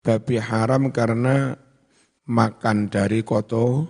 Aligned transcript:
babi 0.00 0.40
haram 0.40 0.88
karena 0.92 1.56
makan 2.28 2.88
dari 2.88 3.20
koto 3.24 3.88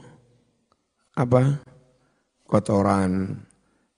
apa? 1.14 1.62
Kotoran. 2.46 3.46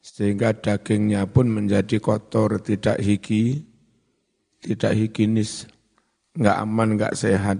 Sehingga 0.02 0.50
dagingnya 0.52 1.30
pun 1.30 1.46
menjadi 1.46 2.02
kotor 2.02 2.58
tidak 2.58 2.98
higi 2.98 3.62
tidak 4.62 4.94
higienis 4.94 5.66
nggak 6.34 6.58
aman 6.58 6.88
nggak 6.98 7.14
sehat. 7.14 7.58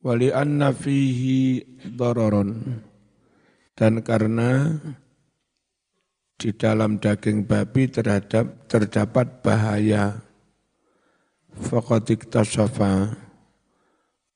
Wali 0.00 0.32
anna 0.32 0.70
fihi 0.70 1.60
dororon 1.92 2.80
dan 3.76 4.00
karena 4.00 4.76
di 6.36 6.52
dalam 6.52 7.00
daging 7.00 7.48
babi 7.48 7.88
terhadap 7.88 8.68
terdapat 8.68 9.40
bahaya 9.40 10.25
faqad 11.56 12.12
iktasafa 12.12 13.16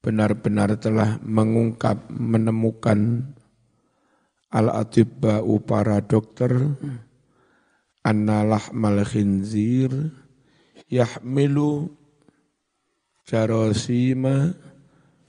benar-benar 0.01 0.81
telah 0.81 1.21
mengungkap, 1.21 2.09
menemukan 2.09 3.31
al-atibba'u 4.49 5.61
para 5.63 6.01
dokter 6.01 6.57
anna 8.01 8.41
lahmal 8.43 9.05
khinzir 9.05 9.93
yahmilu 10.89 11.93
jarosima 13.29 14.57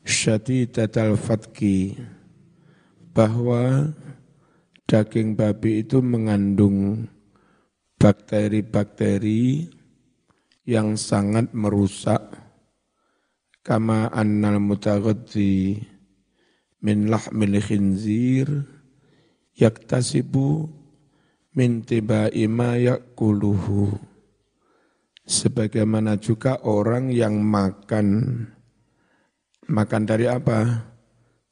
syadidatal 0.08 1.20
fatki. 1.20 2.00
Bahwa 3.12 3.92
daging 4.88 5.36
babi 5.36 5.84
itu 5.84 6.00
mengandung 6.00 7.12
bakteri-bakteri 8.00 9.68
yang 10.66 10.98
sangat 10.98 11.54
merusak. 11.54 12.22
Kama 13.62 14.10
annal 14.10 14.58
mutaghaddi 14.58 15.78
min 16.82 17.14
lahmil 17.14 17.62
khinzir 17.62 18.50
yaktasibu 19.54 20.66
min 21.54 21.86
tibai 21.86 22.50
ma 22.50 22.74
yakuluhu. 22.74 23.94
Sebagaimana 25.22 26.18
juga 26.18 26.58
orang 26.66 27.14
yang 27.14 27.38
makan. 27.40 28.08
Makan 29.70 30.04
dari 30.10 30.26
apa? 30.26 30.90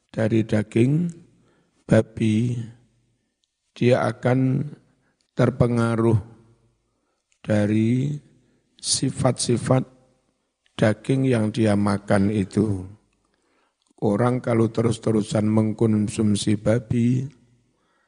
Dari 0.09 0.41
daging 0.41 1.13
babi. 1.85 2.57
Dia 3.77 4.09
akan 4.09 4.65
terpengaruh 5.37 6.19
dari 7.39 8.11
sifat-sifat 8.79 9.83
daging 10.79 11.27
yang 11.27 11.51
dia 11.51 11.75
makan 11.75 12.31
itu. 12.31 12.87
Orang 13.99 14.39
kalau 14.39 14.71
terus-terusan 14.71 15.43
mengkonsumsi 15.43 16.55
babi, 16.55 17.27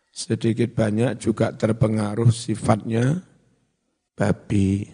sedikit 0.08 0.72
banyak 0.72 1.20
juga 1.20 1.52
terpengaruh 1.52 2.32
sifatnya 2.32 3.20
babi. 4.16 4.88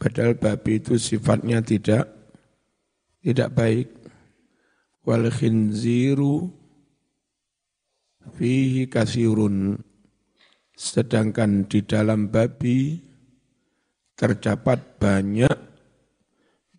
Padahal 0.00 0.40
babi 0.40 0.80
itu 0.80 0.96
sifatnya 0.96 1.60
tidak 1.60 2.08
tidak 3.20 3.52
baik. 3.52 3.88
Wal 5.04 5.28
khinziru 5.28 6.48
fihi 8.32 8.88
kasirun. 8.88 9.76
Sedangkan 10.72 11.66
di 11.68 11.84
dalam 11.84 12.30
babi 12.32 13.07
terdapat 14.18 14.98
banyak 14.98 15.54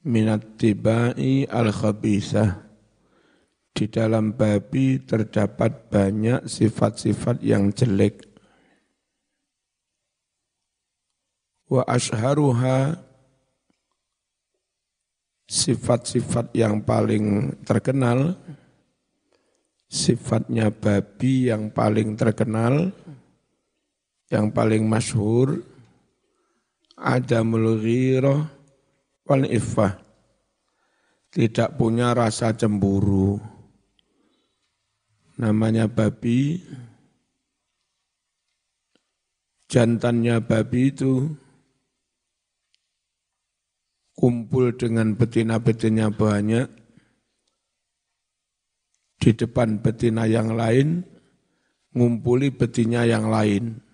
minat 0.03 0.59
tibai 0.59 1.47
al 1.47 1.71
khabisah 1.71 2.67
di 3.71 3.87
dalam 3.87 4.35
babi 4.35 4.99
terdapat 4.99 5.87
banyak 5.87 6.43
sifat-sifat 6.43 7.39
yang 7.39 7.71
jelek. 7.71 8.27
Wa 11.71 11.87
asharuha 11.87 12.99
sifat-sifat 15.47 16.51
yang 16.51 16.83
paling 16.83 17.55
terkenal 17.63 18.35
sifatnya 19.89 20.69
babi 20.69 21.49
yang 21.49 21.73
paling 21.73 22.13
terkenal 22.13 22.93
yang 24.29 24.53
paling 24.53 24.85
masyhur 24.85 25.65
ada 26.99 27.39
ghirah 27.79 28.43
wal 29.23 29.45
iffah. 29.47 29.95
Tidak 31.31 31.79
punya 31.79 32.11
rasa 32.11 32.51
cemburu. 32.51 33.39
Namanya 35.39 35.87
babi. 35.87 36.59
Jantannya 39.69 40.41
babi 40.41 40.89
itu 40.89 41.29
kumpul 44.17 44.73
dengan 44.75 45.13
betina-betina 45.15 46.11
banyak. 46.11 46.67
Di 49.19 49.31
depan 49.35 49.79
betina 49.79 50.25
yang 50.25 50.57
lain 50.57 51.05
ngumpuli 51.93 52.55
betina 52.55 53.03
yang 53.03 53.27
lain 53.27 53.88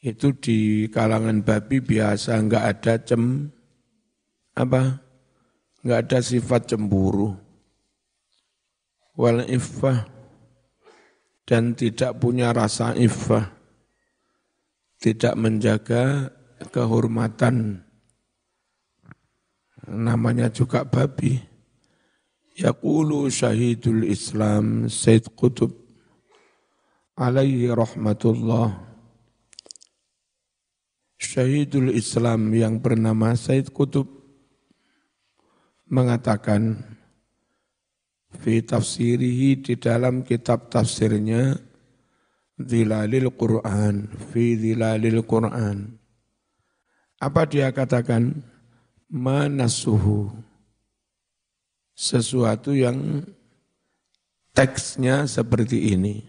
itu 0.00 0.32
di 0.32 0.88
kalangan 0.88 1.44
babi 1.44 1.84
biasa 1.84 2.40
enggak 2.40 2.64
ada 2.64 2.94
cem 3.04 3.52
apa 4.56 4.96
nggak 5.84 6.00
ada 6.08 6.18
sifat 6.24 6.72
cemburu. 6.72 7.36
Wal 9.20 9.44
iffah 9.52 10.08
dan 11.44 11.76
tidak 11.76 12.16
punya 12.16 12.56
rasa 12.56 12.96
iffah. 12.96 13.52
Tidak 15.00 15.32
menjaga 15.36 16.28
kehormatan. 16.72 17.84
Namanya 19.88 20.52
juga 20.52 20.84
babi. 20.84 21.40
Yaqulu 22.60 23.32
syahidul 23.32 24.04
islam 24.04 24.84
Said 24.92 25.32
Qutub 25.32 25.72
alaihi 27.16 27.72
rahmatullah 27.72 28.89
syahidul 31.20 31.92
islam 31.92 32.48
yang 32.56 32.80
bernama 32.80 33.36
Said 33.36 33.68
Qutub 33.76 34.08
mengatakan 35.92 36.80
fi 38.40 38.64
tafsirihi 38.64 39.60
di 39.60 39.74
dalam 39.76 40.24
kitab 40.24 40.72
tafsirnya 40.72 41.60
Zilalil 42.56 43.28
Quran 43.36 44.08
fi 44.32 44.56
Zilalil 44.56 45.20
Quran. 45.28 46.00
Apa 47.20 47.44
dia 47.44 47.68
katakan? 47.68 48.48
Manasuhu 49.10 50.30
sesuatu 51.98 52.70
yang 52.70 53.26
teksnya 54.54 55.26
seperti 55.26 55.90
ini. 55.90 56.22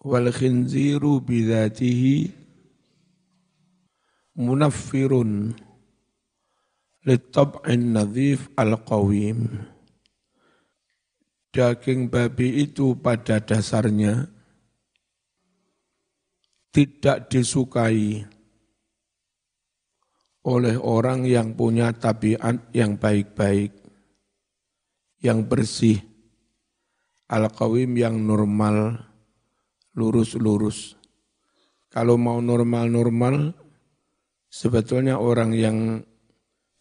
Wal 0.00 0.32
khinziru 0.32 1.20
bidzatihi 1.20 2.45
munaffirun 4.36 5.56
litab'in 7.08 7.96
nadhif 7.96 8.52
al-qawim. 8.54 9.64
Daging 11.56 12.12
babi 12.12 12.68
itu 12.68 12.92
pada 13.00 13.40
dasarnya 13.40 14.28
tidak 16.68 17.32
disukai 17.32 18.28
oleh 20.44 20.76
orang 20.76 21.24
yang 21.24 21.56
punya 21.56 21.96
tabiat 21.96 22.70
yang 22.76 23.00
baik-baik, 23.00 23.72
yang 25.24 25.48
bersih, 25.48 25.96
al-qawim 27.32 27.96
yang 27.96 28.20
normal, 28.20 29.00
lurus-lurus. 29.96 30.94
Kalau 31.88 32.20
mau 32.20 32.44
normal-normal, 32.44 33.56
sebetulnya 34.56 35.20
orang 35.20 35.52
yang 35.52 36.00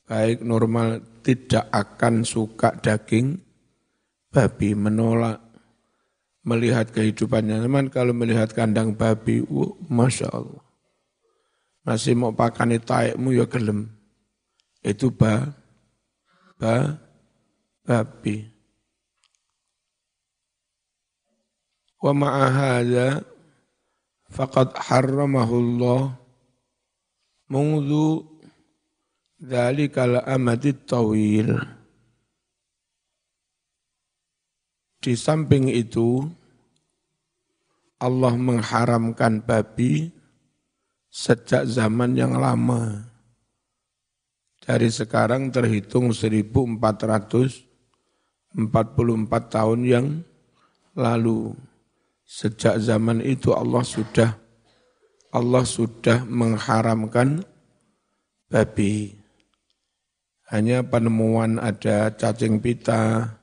baik 0.07 0.39
normal 0.39 1.04
tidak 1.19 1.68
akan 1.75 2.24
suka 2.24 2.72
daging 2.80 3.36
babi 4.31 4.72
menolak 4.72 5.44
melihat 6.48 6.88
kehidupannya. 6.94 7.60
Teman 7.60 7.92
kalau 7.92 8.16
melihat 8.16 8.56
kandang 8.56 8.95
babi 8.95 9.44
uh, 9.44 9.75
masya 9.92 10.31
Allah. 10.31 10.63
Masih 11.83 12.16
mau 12.16 12.31
pakai 12.31 12.80
taekmu 12.80 13.36
ya 13.36 13.45
gelem. 13.45 13.92
Itu 14.80 15.12
ba 15.12 15.51
ba 16.62 16.95
babi. 17.83 18.45
Wa 22.00 22.13
ma'ahada 22.13 23.25
faqad 24.30 24.78
harramahu 24.78 25.57
menguzu 27.50 28.25
dari 29.36 29.92
kalau 29.92 30.21
amati 30.25 30.74
tawil. 30.74 31.53
Di 35.01 35.13
samping 35.13 35.69
itu 35.69 36.25
Allah 38.01 38.33
mengharamkan 38.33 39.45
babi 39.45 40.09
sejak 41.13 41.69
zaman 41.69 42.18
yang 42.18 42.33
lama. 42.36 43.06
Dari 44.65 44.89
sekarang 44.89 45.53
terhitung 45.53 46.09
1444 46.09 47.69
tahun 49.53 49.80
yang 49.86 50.25
lalu. 50.97 51.53
Sejak 52.25 52.81
zaman 52.81 53.21
itu 53.21 53.53
Allah 53.53 53.86
sudah 53.86 54.33
Allah 55.36 55.68
sudah 55.68 56.24
mengharamkan 56.24 57.44
babi. 58.48 59.20
Hanya 60.48 60.80
penemuan 60.88 61.60
ada 61.60 62.08
cacing 62.16 62.64
pita, 62.64 63.36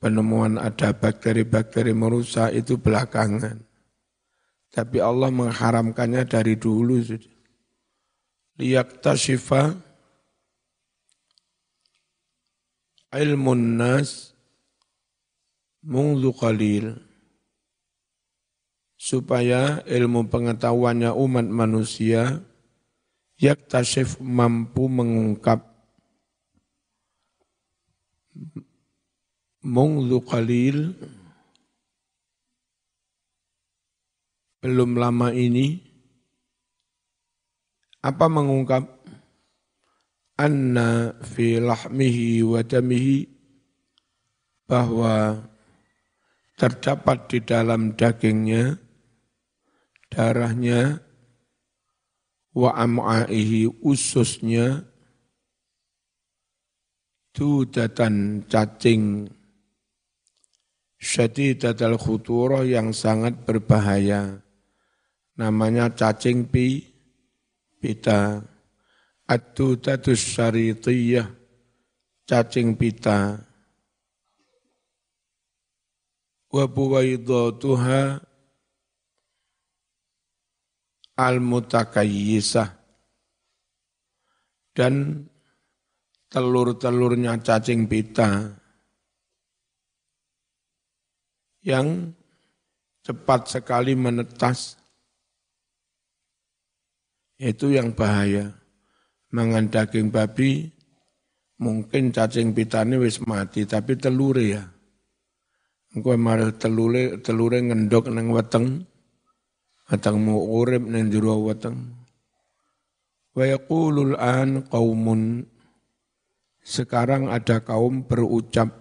penemuan 0.00 0.56
ada 0.56 0.96
bakteri-bakteri 0.96 1.92
merusak 1.92 2.56
itu 2.56 2.80
belakangan. 2.80 3.60
Tapi 4.72 5.04
Allah 5.04 5.28
mengharamkannya 5.28 6.24
dari 6.24 6.56
dulu 6.56 7.04
sudah. 7.04 7.28
Liyaktashifa 8.56 9.76
ilmun 13.12 13.76
nas 13.76 14.32
mungzu 15.84 16.32
qalil 16.32 17.11
supaya 19.02 19.82
ilmu 19.82 20.30
pengetahuannya 20.30 21.10
umat 21.10 21.50
manusia 21.50 22.38
yaktasif 23.34 24.22
mampu 24.22 24.86
mengungkap 24.86 25.58
mungzu 29.66 30.22
qalil 30.22 30.94
belum 34.62 34.94
lama 34.94 35.34
ini 35.34 35.82
apa 38.02 38.26
mengungkap? 38.26 39.02
Anna 40.34 41.14
fi 41.22 41.62
lahmihi 41.62 42.42
wa 42.42 42.58
damihi 42.66 43.30
bahwa 44.66 45.38
terdapat 46.58 47.30
di 47.30 47.38
dalam 47.46 47.94
dagingnya 47.94 48.81
darahnya 50.12 51.00
wa 52.52 52.76
am'aihi 52.76 53.64
ususnya 53.80 54.84
dudatan 57.32 58.44
cacing 58.44 59.32
syadidatal 61.00 61.96
khuturah 61.96 62.62
yang 62.62 62.92
sangat 62.92 63.42
berbahaya. 63.42 64.38
Namanya 65.34 65.90
cacing 65.90 66.46
pi, 66.46 66.86
pita. 67.82 68.44
Ad-dudatus 69.22 70.20
syaritiyah, 70.20 71.24
cacing 72.28 72.76
pita. 72.76 73.40
Wa 76.52 76.68
buwaidatuha 76.68 78.20
al-mutakayyisah. 81.16 82.70
Dan 84.72 85.26
telur-telurnya 86.32 87.36
cacing 87.44 87.84
pita 87.84 88.56
yang 91.60 92.16
cepat 93.04 93.52
sekali 93.52 93.92
menetas. 93.92 94.80
Itu 97.36 97.74
yang 97.74 97.92
bahaya. 97.92 98.54
Mangan 99.32 99.72
daging 99.72 100.12
babi, 100.12 100.68
mungkin 101.60 102.12
cacing 102.12 102.52
pitane 102.52 103.00
wis 103.00 103.20
mati, 103.24 103.64
tapi 103.64 103.96
telure 103.96 104.44
ya. 104.44 104.64
Engko 105.92 106.16
marah 106.16 106.52
telure 106.56 107.20
telure 107.20 107.60
ngendok 107.60 108.08
nang 108.08 108.32
weteng, 108.32 108.84
wetengmu 109.92 110.40
urip 110.56 110.88
nang 110.88 111.12
jero 111.12 111.44
weteng. 111.44 111.92
Wa 113.36 113.44
yaqulul 113.44 114.16
an 114.16 114.64
qaumun 114.72 115.44
sekarang 116.64 117.28
ada 117.28 117.60
kaum 117.60 118.00
berucap 118.00 118.72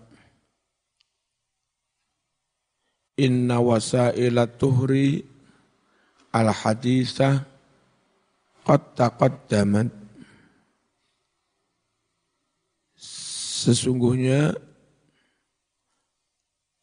inna 3.19 3.59
wasaila 3.59 4.47
tuhri 4.47 5.27
al 6.31 6.55
hadisah 6.55 7.43
qad 8.63 8.81
taqaddamat 8.95 9.91
sesungguhnya 12.95 14.55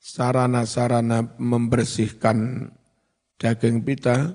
sarana-sarana 0.03 1.37
membersihkan 1.39 2.71
daging 3.39 3.87
pita 3.87 4.35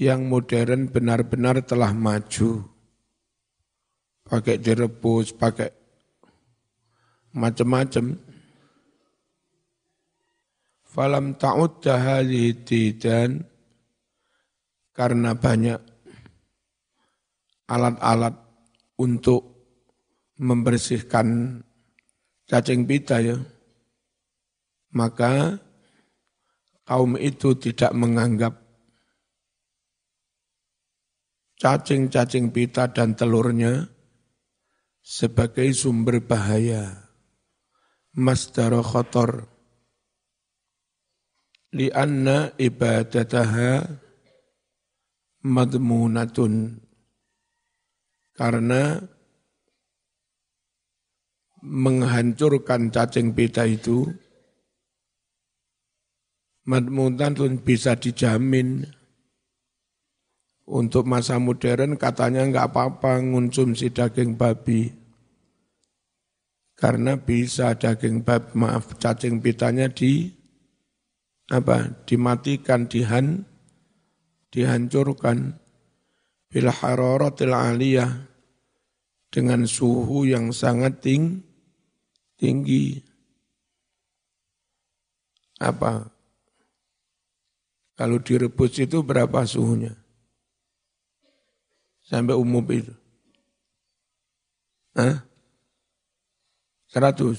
yang 0.00 0.26
modern 0.32 0.88
benar-benar 0.88 1.60
telah 1.60 1.92
maju. 1.92 2.64
Pakai 4.24 4.56
direbus, 4.56 5.36
pakai 5.36 5.68
macam-macam. 7.36 8.16
Falam 10.90 11.38
ta'ud 11.38 11.84
hadhihi 11.84 12.66
tidan 12.66 13.44
karena 14.90 15.36
banyak 15.38 15.78
alat-alat 17.70 18.34
untuk 18.98 19.46
membersihkan 20.40 21.60
cacing 22.50 22.88
pita 22.88 23.22
ya. 23.22 23.38
Maka 24.90 25.62
kaum 26.90 27.14
itu 27.14 27.54
tidak 27.54 27.94
menganggap 27.94 28.58
cacing-cacing 31.62 32.50
pita 32.50 32.90
dan 32.90 33.14
telurnya 33.14 33.86
sebagai 34.98 35.70
sumber 35.70 36.18
bahaya. 36.18 37.06
Masdar 38.10 38.74
khotor 38.82 39.46
lianna 41.70 42.58
ibadataha 42.58 43.86
madmunatun 45.46 46.82
karena 48.34 48.98
menghancurkan 51.62 52.90
cacing 52.90 53.30
pita 53.30 53.62
itu 53.62 54.10
madmunatun 56.70 57.58
bisa 57.58 57.98
dijamin. 57.98 58.86
Untuk 60.70 61.02
masa 61.02 61.42
modern 61.42 61.98
katanya 61.98 62.46
nggak 62.46 62.70
apa-apa 62.70 63.18
ngonsumsi 63.18 63.90
daging 63.90 64.38
babi. 64.38 64.86
Karena 66.78 67.18
bisa 67.18 67.74
daging 67.74 68.22
babi 68.22 68.54
maaf 68.54 68.94
cacing 69.02 69.42
pitanya 69.42 69.90
di 69.90 70.30
apa 71.50 72.06
dimatikan 72.06 72.86
dihan 72.86 73.42
dihancurkan. 74.54 75.58
Bil 76.50 76.66
hararatil 76.66 77.54
aliyah 77.54 78.26
dengan 79.30 79.70
suhu 79.70 80.26
yang 80.26 80.50
sangat 80.50 80.98
ting, 80.98 81.46
tinggi. 82.34 82.98
Apa 85.62 86.19
kalau 88.00 88.16
direbus 88.16 88.80
itu 88.80 89.04
berapa 89.04 89.44
suhunya 89.44 89.92
sampai 92.08 92.32
umum 92.32 92.64
itu 92.72 92.96
Hah? 94.96 95.20
100 96.88 97.36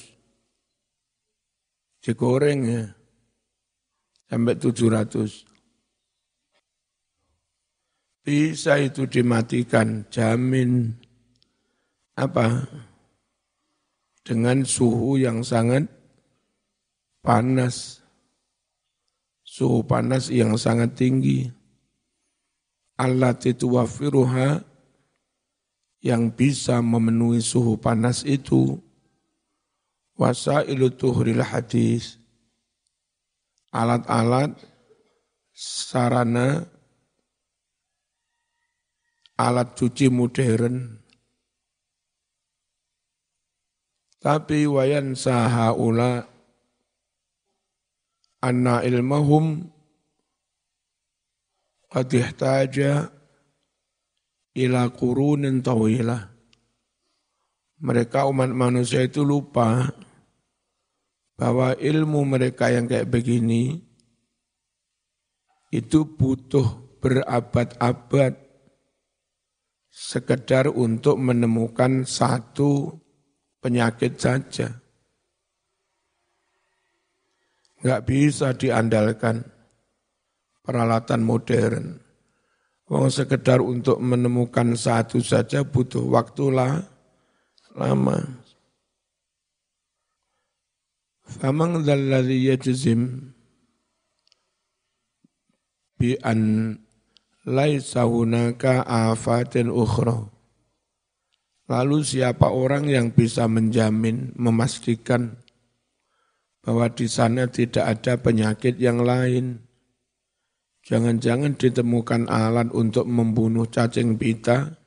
digoreng 2.06 2.60
ya 2.70 2.84
sampai 4.32 4.56
700. 4.56 5.44
Bisa 8.22 8.80
itu 8.80 9.04
dimatikan, 9.10 10.08
jamin 10.08 10.96
apa? 12.16 12.64
Dengan 14.24 14.64
suhu 14.64 15.20
yang 15.20 15.44
sangat 15.44 15.90
panas. 17.20 18.01
Suhu 19.62 19.86
panas 19.86 20.34
yang 20.34 20.58
sangat 20.58 20.98
tinggi. 20.98 21.46
Allah 22.98 23.38
itu 23.46 23.78
wafiruha 23.78 24.66
yang 26.02 26.34
bisa 26.34 26.82
memenuhi 26.82 27.46
suhu 27.46 27.78
panas 27.78 28.26
itu. 28.26 28.82
Wasailu 30.18 30.90
tuhril 30.98 31.46
hadis. 31.46 32.18
Alat-alat 33.70 34.58
sarana 35.54 36.66
alat 39.38 39.78
cuci 39.78 40.10
modern. 40.10 41.06
Tapi 44.18 44.66
wayan 44.66 45.14
sahaula 45.14 46.31
anna 48.42 48.82
ilmahum 48.82 49.70
qad 51.88 52.10
ihtaja 52.10 53.14
ila 54.58 54.90
qurunin 54.92 55.62
tawilah. 55.62 56.28
Mereka 57.82 58.30
umat 58.30 58.54
manusia 58.54 59.02
itu 59.02 59.26
lupa 59.26 59.90
bahwa 61.34 61.74
ilmu 61.74 62.22
mereka 62.30 62.70
yang 62.70 62.86
kayak 62.86 63.10
begini 63.10 63.82
itu 65.74 66.06
butuh 66.06 66.98
berabad-abad 67.02 68.38
sekedar 69.90 70.70
untuk 70.70 71.18
menemukan 71.18 72.06
satu 72.06 73.02
penyakit 73.58 74.22
saja 74.22 74.81
nggak 77.82 78.02
bisa 78.06 78.54
diandalkan 78.54 79.42
peralatan 80.62 81.22
modern. 81.26 81.86
Wong 82.92 83.08
sekedar 83.08 83.64
untuk 83.64 84.04
menemukan 84.04 84.76
satu 84.76 85.24
saja 85.24 85.64
butuh 85.64 86.04
waktu 86.12 86.46
lah, 86.52 86.84
lama. 87.74 88.20
Famang 91.24 91.88
dzalladzi 91.88 92.38
yajzim 92.52 93.32
bi 95.96 96.20
an 96.20 96.76
laisa 97.48 98.04
hunaka 98.04 98.84
afatin 98.84 99.72
ukhra. 99.72 100.28
Lalu 101.72 102.04
siapa 102.04 102.52
orang 102.52 102.92
yang 102.92 103.16
bisa 103.16 103.48
menjamin, 103.48 104.36
memastikan 104.36 105.40
bahwa 106.62 106.86
di 106.94 107.10
sana 107.10 107.50
tidak 107.50 107.86
ada 108.00 108.14
penyakit 108.22 108.78
yang 108.78 109.02
lain. 109.02 109.66
Jangan-jangan 110.82 111.58
ditemukan 111.58 112.26
alat 112.30 112.74
untuk 112.74 113.06
membunuh 113.06 113.70
cacing 113.70 114.18
pita, 114.18 114.82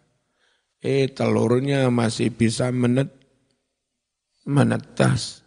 eh 0.82 1.06
telurnya 1.10 1.86
masih 1.90 2.34
bisa 2.34 2.70
menet, 2.74 3.14
menetas. 4.46 5.46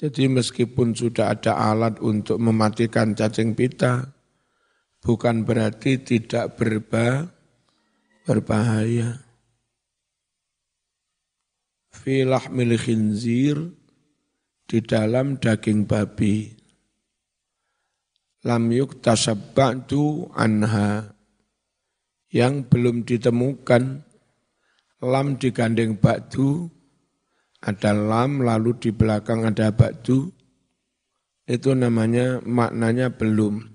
Jadi 0.00 0.32
meskipun 0.32 0.96
sudah 0.96 1.36
ada 1.36 1.60
alat 1.60 2.00
untuk 2.00 2.40
mematikan 2.40 3.12
cacing 3.12 3.52
pita, 3.52 4.16
bukan 5.04 5.44
berarti 5.44 6.00
tidak 6.00 6.56
berba, 6.56 7.28
berbahaya. 8.24 9.20
Filah 11.92 12.48
milik 12.48 12.88
khinzir, 12.88 13.60
di 14.70 14.78
dalam 14.86 15.34
daging 15.42 15.82
babi. 15.82 16.46
Lam 18.46 18.70
yuk 18.70 19.02
tasabbatu 19.02 20.30
anha. 20.30 21.18
Yang 22.30 22.70
belum 22.70 23.02
ditemukan 23.02 24.06
lam 25.02 25.26
digandeng 25.42 25.98
batu 25.98 26.70
ada 27.58 27.90
lam 27.90 28.46
lalu 28.46 28.78
di 28.78 28.94
belakang 28.94 29.42
ada 29.42 29.74
batu 29.74 30.30
itu 31.50 31.74
namanya 31.74 32.38
maknanya 32.46 33.10
belum. 33.10 33.66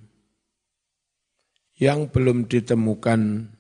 Yang 1.75 2.15
belum 2.15 2.47
ditemukan 2.47 3.51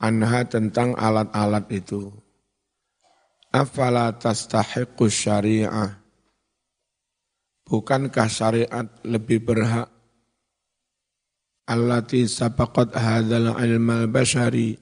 anha 0.00 0.40
tentang 0.48 0.96
alat-alat 0.96 1.68
itu. 1.68 2.08
Afala 3.52 4.16
tastahiqus 4.16 5.12
syariah 5.12 6.05
Bukankah 7.66 8.30
syariat 8.30 8.86
lebih 9.02 9.42
berhak? 9.42 9.90
Allati 11.66 12.30
sabaqat 12.30 12.94
hadzal 12.94 13.58
ilmal 13.58 14.06
bashari. 14.06 14.78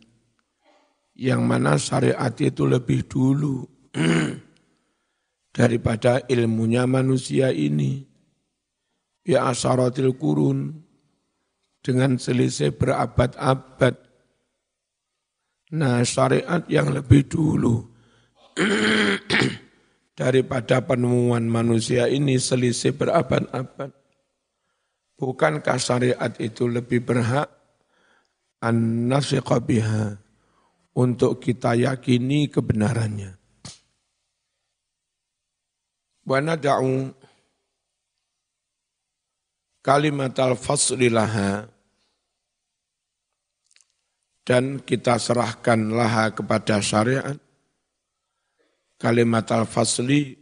Yang 1.17 1.43
mana 1.49 1.81
syariat 1.81 2.35
itu 2.37 2.69
lebih 2.69 3.09
dulu 3.09 3.65
daripada 5.57 6.21
ilmunya 6.29 6.85
manusia 6.85 7.49
ini. 7.49 8.05
Ya 9.25 9.49
asyaratil 9.49 10.13
kurun 10.21 10.85
dengan 11.81 12.21
selisih 12.21 12.77
berabad-abad. 12.77 13.97
Nah 15.73 16.05
syariat 16.05 16.61
yang 16.69 16.93
lebih 16.93 17.33
dulu 17.33 17.81
daripada 20.15 20.79
penemuan 20.83 21.43
manusia 21.47 22.07
ini 22.07 22.39
selisih 22.39 22.95
berabad-abad. 22.95 23.91
Bukankah 25.15 25.79
syariat 25.79 26.33
itu 26.43 26.67
lebih 26.67 27.03
berhak 27.03 27.51
an 28.63 29.11
biha 29.67 30.19
untuk 30.95 31.43
kita 31.43 31.75
yakini 31.79 32.51
kebenarannya. 32.51 33.39
Wa 36.25 36.41
nada'u 36.41 37.13
kalimat 39.85 40.33
al-fasli 40.41 41.13
laha 41.13 41.69
dan 44.49 44.81
kita 44.81 45.21
serahkan 45.21 45.93
laha 45.93 46.33
kepada 46.33 46.81
syariat 46.81 47.37
kalimat 49.05 49.45
al-fasli 49.53 50.33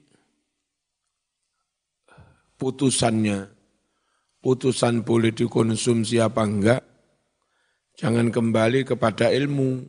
putusannya, 2.54 3.50
putusan 4.38 5.02
boleh 5.02 5.34
dikonsumsi 5.34 6.22
apa 6.22 6.46
enggak, 6.46 6.82
jangan 7.98 8.30
kembali 8.30 8.86
kepada 8.86 9.34
ilmu, 9.34 9.82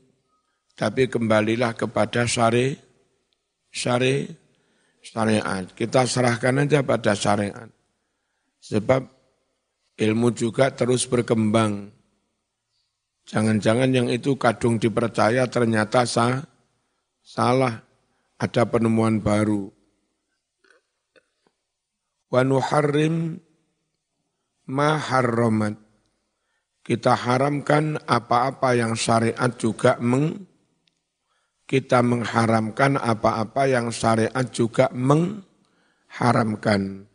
tapi 0.73 1.05
kembalilah 1.05 1.77
kepada 1.77 2.25
syari, 2.25 2.73
syari, 3.69 4.25
syariat. 5.05 5.69
Kita 5.69 6.09
serahkan 6.09 6.65
aja 6.65 6.81
pada 6.81 7.13
syariat. 7.13 7.69
Sebab 8.57 9.05
ilmu 10.01 10.33
juga 10.33 10.73
terus 10.73 11.05
berkembang. 11.05 11.93
Jangan-jangan 13.29 13.93
yang 13.93 14.09
itu 14.09 14.33
kadung 14.33 14.81
dipercaya 14.81 15.45
ternyata 15.45 16.09
sah, 16.09 16.41
salah 17.21 17.92
ada 18.43 18.67
penemuan 18.67 19.23
baru. 19.23 19.71
Wa 22.27 22.43
nuharrim 22.43 23.39
ma 24.67 24.99
harramat. 24.99 25.79
Kita 26.83 27.15
haramkan 27.15 27.95
apa-apa 28.03 28.75
yang 28.75 28.99
syariat 28.99 29.47
juga 29.55 29.95
meng 30.03 30.51
kita 31.63 32.03
mengharamkan 32.03 32.99
apa-apa 32.99 33.71
yang 33.71 33.87
syariat 33.87 34.43
juga 34.51 34.91
mengharamkan. 34.91 37.07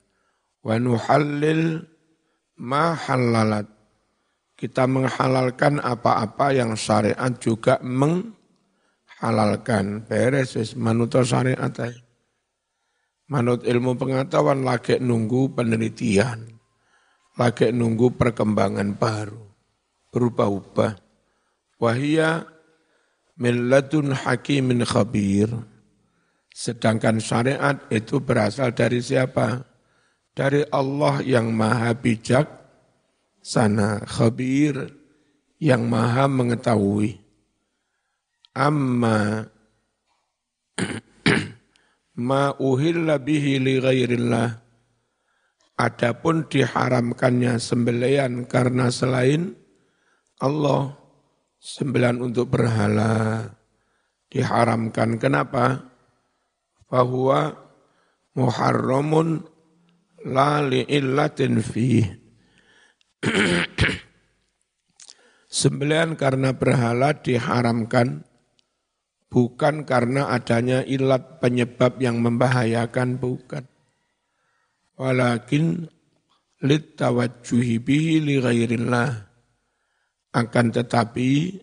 Wa 0.65 0.81
nuhallil 0.81 1.85
ma 2.57 2.97
halalat. 2.97 3.69
Kita 4.57 4.89
menghalalkan 4.89 5.85
apa-apa 5.85 6.57
yang 6.57 6.73
syariat 6.81 7.37
juga 7.37 7.77
meng 7.85 8.38
halalkan 9.19 10.07
beres 10.07 10.55
wis 10.55 10.79
manut 10.79 11.15
syariat. 11.15 11.75
Manut 13.29 13.61
ilmu 13.69 13.93
pengetahuan 14.01 14.65
lagi 14.65 14.97
nunggu 14.97 15.53
penelitian, 15.53 16.49
lagi 17.37 17.69
nunggu 17.69 18.17
perkembangan 18.17 18.97
baru, 18.97 19.45
berubah-ubah. 20.09 20.97
Wahia 21.77 22.49
millatun 23.37 24.17
hakimin 24.17 24.81
khabir. 24.89 25.53
Sedangkan 26.57 27.21
syariat 27.21 27.77
itu 27.93 28.19
berasal 28.19 28.73
dari 28.73 29.05
siapa? 29.05 29.61
Dari 30.33 30.65
Allah 30.73 31.21
yang 31.21 31.53
maha 31.53 31.93
bijak, 31.93 32.49
sana 33.45 34.01
khabir, 34.09 34.89
yang 35.61 35.85
maha 35.85 36.25
mengetahui 36.33 37.28
amma 38.59 39.47
ma 42.19 42.43
uhilla 42.59 43.23
bihi 43.23 43.63
li 43.63 43.79
ghairillah 43.79 44.51
adapun 45.79 46.51
diharamkannya 46.51 47.55
sembelian 47.63 48.51
karena 48.51 48.91
selain 48.91 49.55
Allah 50.43 50.99
Sembilan 51.59 52.23
untuk 52.23 52.55
berhala 52.55 53.43
diharamkan. 54.31 55.19
Kenapa? 55.19 55.91
Fahuwa 56.87 57.51
muharramun 58.39 59.43
la 60.23 60.63
li'illatin 60.63 61.59
fih. 61.59 62.07
Sembelian 65.51 66.15
karena 66.15 66.55
berhala 66.55 67.19
diharamkan 67.19 68.23
bukan 69.29 69.85
karena 69.85 70.33
adanya 70.33 70.85
ilat 70.85 71.41
penyebab 71.41 72.01
yang 72.01 72.21
membahayakan, 72.21 73.21
bukan. 73.21 73.65
Walakin 74.99 75.87
lit 76.67 76.99
tawajjuhi 76.99 77.79
bihi 77.79 78.15
li 78.19 78.37
ghairillah. 78.43 79.31
Akan 80.35 80.75
tetapi 80.75 81.63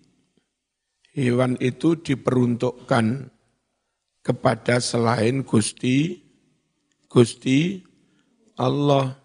hewan 1.14 1.60
itu 1.60 2.00
diperuntukkan 2.00 3.30
kepada 4.26 4.82
selain 4.82 5.46
Gusti 5.46 6.26
Gusti 7.12 7.80
Allah. 8.58 9.20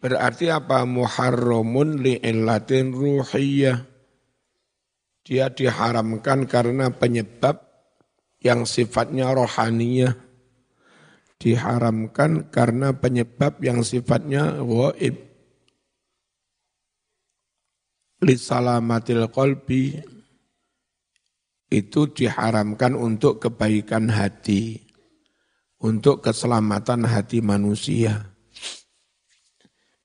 Berarti 0.00 0.48
apa? 0.48 0.86
Muharramun 0.86 2.00
li'illatin 2.00 2.94
ruhiyah. 2.94 3.89
Dia 5.30 5.46
diharamkan 5.46 6.50
karena 6.50 6.90
penyebab 6.90 7.62
yang 8.42 8.66
sifatnya 8.66 9.30
rohaniyah. 9.30 10.18
Diharamkan 11.38 12.50
karena 12.50 12.90
penyebab 12.90 13.62
yang 13.62 13.86
sifatnya 13.86 14.58
waib. 14.58 15.30
Lisalamatil 18.26 19.30
qalbi 19.30 20.02
itu 21.70 22.00
diharamkan 22.10 22.98
untuk 22.98 23.38
kebaikan 23.38 24.10
hati, 24.10 24.82
untuk 25.78 26.26
keselamatan 26.26 27.06
hati 27.06 27.38
manusia 27.38 28.34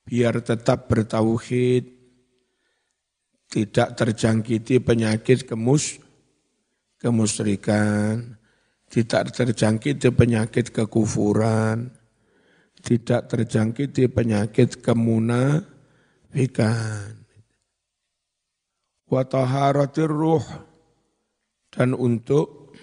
biar 0.05 0.37
tetap 0.45 0.85
bertauhid, 0.85 1.94
tidak 3.55 3.95
terjangkiti 3.95 4.83
penyakit 4.83 5.47
kemus, 5.47 6.03
kemusrikan, 6.99 8.35
tidak 8.91 9.31
terjangkiti 9.31 10.11
penyakit 10.11 10.75
kekufuran, 10.75 11.87
tidak 12.83 13.31
terjangkiti 13.31 14.11
penyakit 14.11 14.83
kemunafikan. 14.83 15.63
Wa 19.07 19.23
taharatir 19.23 20.11
ruh. 20.11 20.43
Dan 21.71 21.95
untuk 21.95 22.75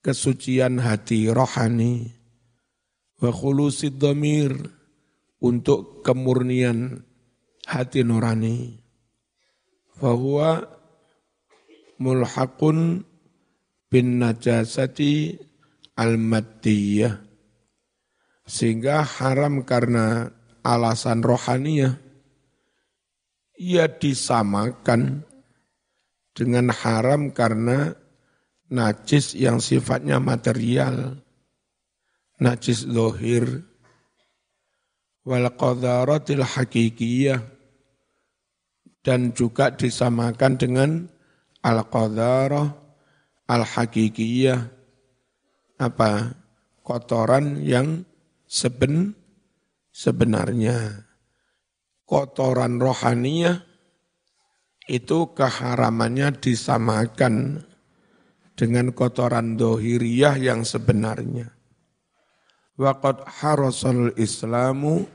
kesucian 0.00 0.80
hati 0.80 1.28
rohani. 1.28 2.08
Wa 3.20 3.28
khulusid 3.28 4.00
untuk 5.44 6.00
kemurnian 6.00 7.04
hati 7.68 8.00
nurani. 8.00 8.79
Fahuwa 10.00 10.64
mulhaqun 12.00 13.04
bin 13.92 14.06
najasati 14.16 15.36
al-maddiyah. 15.92 17.20
Sehingga 18.48 19.04
haram 19.04 19.60
karena 19.68 20.32
alasan 20.64 21.20
rohaniah. 21.20 22.00
Ia 23.60 23.92
disamakan 23.92 25.28
dengan 26.32 26.72
haram 26.72 27.28
karena 27.36 27.92
najis 28.72 29.36
yang 29.36 29.60
sifatnya 29.60 30.16
material. 30.16 31.20
Najis 32.40 32.88
lohir 32.88 33.68
wal 35.28 35.52
qadaratil 35.52 36.40
hakikiyah 36.40 37.44
dan 39.00 39.32
juga 39.32 39.72
disamakan 39.72 40.52
dengan 40.60 40.90
al 41.64 41.84
qadarah 41.88 42.68
al 43.48 43.62
hakikiyah 43.64 44.60
apa 45.80 46.36
kotoran 46.84 47.60
yang 47.64 48.04
seben 48.44 49.16
sebenarnya 49.94 51.08
kotoran 52.10 52.82
rohaniah 52.82 53.62
itu 54.90 55.30
keharamannya 55.30 56.34
disamakan 56.42 57.62
dengan 58.58 58.90
kotoran 58.90 59.54
dohiriyah 59.54 60.34
yang 60.42 60.66
sebenarnya. 60.66 61.54
Waqad 62.74 63.22
harasal 63.38 64.10
islamu 64.18 65.06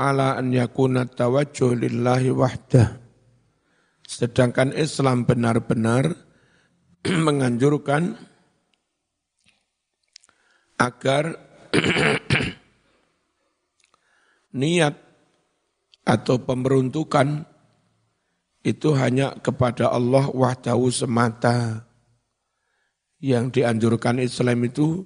ala 0.00 0.40
an 0.40 0.48
yakuna 0.48 1.04
tawajjuh 1.04 1.76
lillahi 1.76 2.32
wahdah. 2.32 2.96
Sedangkan 4.08 4.72
Islam 4.72 5.28
benar-benar 5.28 6.16
menganjurkan 7.26 8.16
agar 10.80 11.36
niat 14.60 14.96
atau 16.08 16.36
pemberuntukan 16.42 17.44
itu 18.64 18.88
hanya 18.96 19.36
kepada 19.40 19.92
Allah 19.92 20.32
wahdahu 20.32 20.88
semata. 20.88 21.84
Yang 23.20 23.60
dianjurkan 23.60 24.16
Islam 24.16 24.64
itu 24.64 25.04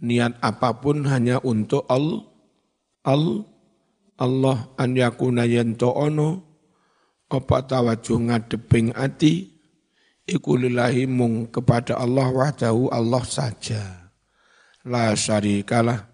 niat 0.00 0.40
apa 0.40 0.80
pun 0.80 1.04
hanya 1.04 1.44
untuk 1.44 1.84
Allah, 1.92 2.24
Allah, 3.04 3.44
Allah 4.20 4.76
an 4.76 4.92
yakuna 4.92 5.48
yanto 5.48 5.88
ono, 5.96 6.28
apa 7.32 7.64
tawajuh 7.64 8.28
ngadeping 8.28 8.92
ati, 8.92 9.48
iku 10.28 10.60
lillahi 10.60 11.08
mung 11.08 11.48
kepada 11.48 11.96
Allah 11.96 12.28
wahdahu 12.28 12.92
Allah 12.92 13.24
saja. 13.24 14.12
La 14.84 15.16
syarikalah, 15.16 16.04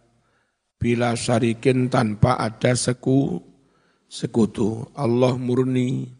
bila 0.78 1.18
syarikin 1.18 1.90
tanpa 1.90 2.38
ada 2.38 2.78
seku, 2.78 3.42
sekutu. 4.06 4.86
Allah 4.94 5.34
murni. 5.34 6.10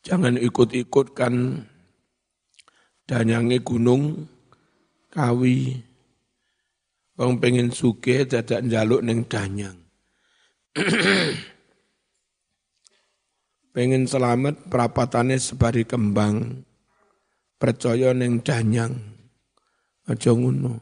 Jangan 0.00 0.38
ikut-ikutkan 0.38 1.64
danyangi 3.04 3.58
gunung, 3.60 4.26
kawi. 5.10 5.85
Wong 7.16 7.40
pengen 7.40 7.72
suge 7.72 8.28
dadak 8.28 8.60
njaluk 8.60 9.00
ning 9.00 9.24
danyang. 9.24 9.80
pengen 13.74 14.04
selamat 14.04 14.68
perapatane 14.68 15.40
sebari 15.40 15.88
kembang. 15.88 16.60
Percaya 17.56 18.12
ning 18.12 18.44
danyang. 18.44 18.92
Aja 20.04 20.36
ngono. 20.36 20.76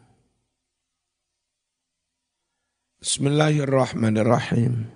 Bismillahirrahmanirrahim. 2.98 4.90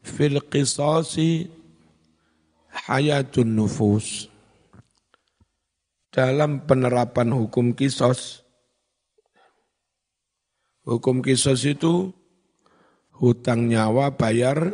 Fil 0.00 0.40
qisasi 0.40 1.52
hayatun 2.88 3.60
nufus 3.60 4.32
dalam 6.16 6.64
penerapan 6.64 7.28
hukum 7.28 7.76
kisos. 7.76 8.40
Hukum 10.88 11.20
kisos 11.20 11.68
itu 11.68 12.08
hutang 13.12 13.68
nyawa 13.68 14.16
bayar, 14.16 14.72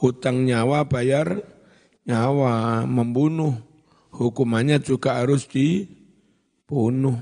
hutang 0.00 0.48
nyawa 0.48 0.88
bayar 0.88 1.44
nyawa, 2.08 2.88
membunuh. 2.88 3.52
Hukumannya 4.16 4.80
juga 4.80 5.20
harus 5.20 5.44
dibunuh. 5.44 7.20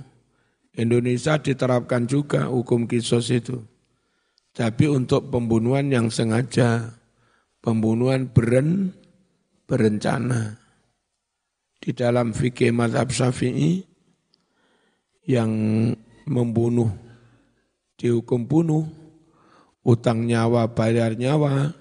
Indonesia 0.78 1.42
diterapkan 1.42 2.06
juga 2.06 2.46
hukum 2.46 2.87
kisos 2.87 3.35
itu. 3.35 3.59
Tapi 4.54 4.87
untuk 4.87 5.26
pembunuhan 5.30 5.90
yang 5.90 6.06
sengaja, 6.11 6.94
pembunuhan 7.62 8.30
beren, 8.30 8.94
berencana 9.66 10.60
di 11.81 11.97
dalam 11.97 12.37
fikih 12.37 12.77
madhab 12.77 13.09
syafi'i 13.09 13.81
yang 15.25 15.51
membunuh 16.29 16.93
dihukum 18.01 18.45
bunuh, 18.45 18.85
utang 19.85 20.25
nyawa, 20.25 20.69
bayar 20.73 21.16
nyawa, 21.16 21.73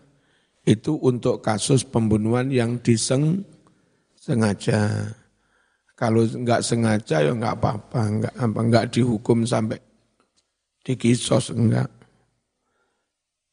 itu 0.68 1.00
untuk 1.00 1.40
kasus 1.40 1.88
pembunuhan 1.88 2.52
yang 2.52 2.80
diseng 2.80 3.44
sengaja. 4.20 5.12
Kalau 5.96 6.24
enggak 6.24 6.64
sengaja 6.64 7.24
ya 7.24 7.32
enggak 7.36 7.60
apa-apa, 7.60 8.02
enggak 8.08 8.36
apa 8.36 8.60
enggak 8.60 8.86
dihukum 8.92 9.44
sampai 9.44 9.80
dikisos 10.84 11.52
enggak. 11.52 11.92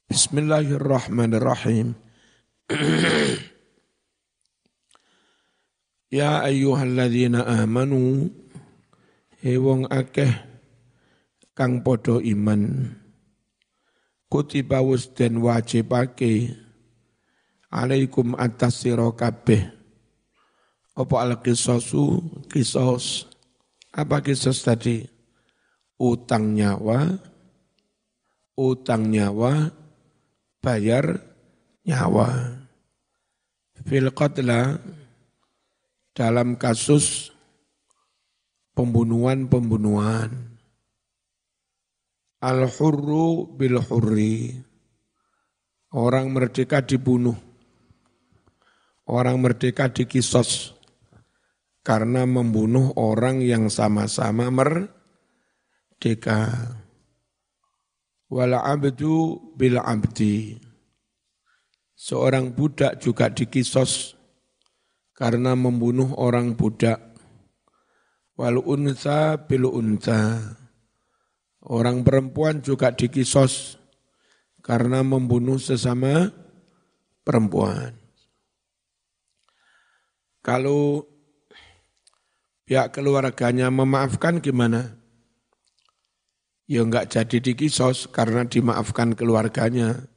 Bismillahirrahmanirrahim. 0.06 1.98
ya 6.12 6.42
ayyuhalladzina 6.42 7.46
amanu 7.46 8.30
he 9.42 9.58
wong 9.58 9.86
akeh 9.90 10.32
kang 11.56 11.82
padha 11.82 12.22
iman 12.22 12.92
kutiba 14.30 14.82
wus 14.82 15.10
den 15.14 15.38
wajibake 15.40 16.52
alaikum 17.70 18.34
atas 18.38 18.82
sira 18.84 19.08
kabeh. 19.12 19.74
Apa 20.96 21.28
al 21.28 21.44
kisosu 21.44 22.24
kisos 22.48 23.28
apa 23.92 24.24
kisos 24.24 24.64
tadi? 24.64 25.04
Utang 25.96 26.52
nyawa 26.56 27.16
utang 28.56 29.12
nyawa 29.12 29.72
bayar 30.64 31.20
nyawa. 31.84 32.60
Fil 33.84 34.08
qatla 34.16 34.80
dalam 36.16 36.56
kasus 36.56 37.28
pembunuhan-pembunuhan. 38.72 40.56
Al-hurru 42.40 43.52
bil 43.52 43.76
hurri. 43.84 44.56
Orang 45.92 46.32
merdeka 46.32 46.80
dibunuh. 46.80 47.36
Orang 49.06 49.44
merdeka 49.44 49.92
dikisos 49.92 50.72
karena 51.86 52.26
membunuh 52.26 52.90
orang 52.98 53.38
yang 53.38 53.70
sama-sama 53.70 54.50
merdeka 54.50 54.90
wal 58.26 58.58
abdu 58.58 59.38
bil 59.54 59.78
abdi. 59.78 60.58
Seorang 61.96 62.52
budak 62.52 62.98
juga 63.00 63.30
dikisos 63.30 64.15
karena 65.16 65.56
membunuh 65.56 66.12
orang 66.20 66.54
budak. 66.54 67.00
Wal 68.36 68.60
unsa 68.60 69.48
bil 69.48 69.64
unsa. 69.64 70.44
Orang 71.66 72.04
perempuan 72.04 72.62
juga 72.62 72.92
dikisos 72.94 73.80
karena 74.62 75.02
membunuh 75.02 75.58
sesama 75.58 76.30
perempuan. 77.26 77.96
Kalau 80.44 81.02
pihak 82.68 82.94
keluarganya 82.94 83.66
memaafkan 83.72 84.38
gimana? 84.38 84.94
ya 86.66 86.82
enggak 86.82 87.14
jadi 87.14 87.38
dikisos 87.38 88.10
karena 88.10 88.44
dimaafkan 88.44 89.14
keluarganya. 89.14 90.10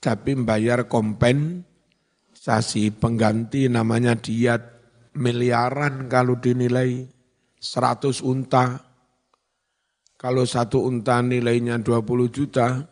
Tapi 0.00 0.36
membayar 0.36 0.84
kompensasi 2.44 2.92
pengganti 2.92 3.72
namanya 3.72 4.20
diat 4.20 4.60
miliaran 5.16 6.12
kalau 6.12 6.36
dinilai 6.36 7.08
100 7.56 8.20
unta. 8.20 8.84
Kalau 10.20 10.44
satu 10.44 10.84
unta 10.84 11.24
nilainya 11.24 11.80
20 11.80 12.04
juta, 12.28 12.84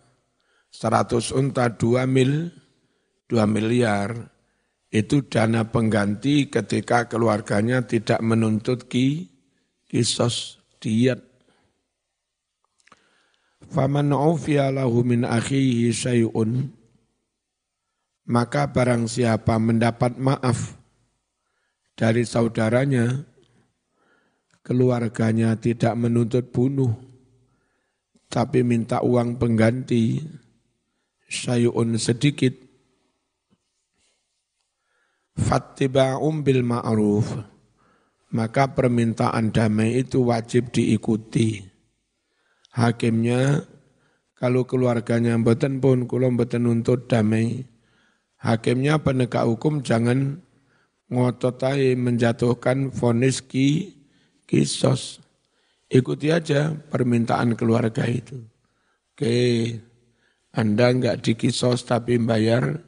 100 0.73 1.37
unta 1.37 1.69
2 1.69 2.01
mil, 2.09 2.49
2 3.29 3.45
miliar. 3.45 4.33
Itu 4.89 5.29
dana 5.29 5.69
pengganti 5.69 6.49
ketika 6.49 7.13
keluarganya 7.13 7.85
tidak 7.85 8.25
menuntut 8.25 8.89
ki, 8.89 9.29
kisos 9.85 10.65
diat 10.81 11.21
Faman 13.69 14.17
ufiya 14.17 14.73
lahu 14.73 15.05
min 15.05 15.29
akhihi 15.29 15.93
syai'un 15.93 16.82
maka 18.29 18.71
barang 18.71 19.11
siapa 19.11 19.59
mendapat 19.59 20.15
maaf 20.19 20.79
dari 21.99 22.23
saudaranya 22.23 23.27
keluarganya 24.63 25.59
tidak 25.59 25.95
menuntut 25.99 26.55
bunuh 26.55 26.95
tapi 28.31 28.63
minta 28.63 29.03
uang 29.03 29.37
pengganti 29.37 30.23
syai'un 31.27 31.99
sedikit 31.99 32.55
fattiba'um 35.37 36.47
bil 36.47 36.63
ma'ruf 36.63 37.27
maka 38.33 38.73
permintaan 38.73 39.53
damai 39.53 40.01
itu 40.01 40.25
wajib 40.25 40.73
diikuti 40.73 41.61
hakimnya 42.73 43.67
kalau 44.43 44.67
keluarganya 44.67 45.39
mboten 45.39 45.79
pun 45.79 46.11
kula 46.11 46.27
mboten 46.27 46.67
nuntut 46.67 47.07
damai. 47.07 47.72
Hakimnya 48.43 48.99
penegak 48.99 49.47
hukum 49.47 49.87
jangan 49.87 50.43
ngototai 51.07 51.95
menjatuhkan 51.95 52.91
vonis 52.91 53.39
ki 53.39 53.95
kisos. 54.51 55.23
Ikuti 55.87 56.35
aja 56.35 56.75
permintaan 56.75 57.55
keluarga 57.55 58.03
itu. 58.03 58.43
Oke, 59.15 59.37
Anda 60.51 60.91
enggak 60.91 61.23
dikisos 61.23 61.87
tapi 61.87 62.19
bayar 62.19 62.83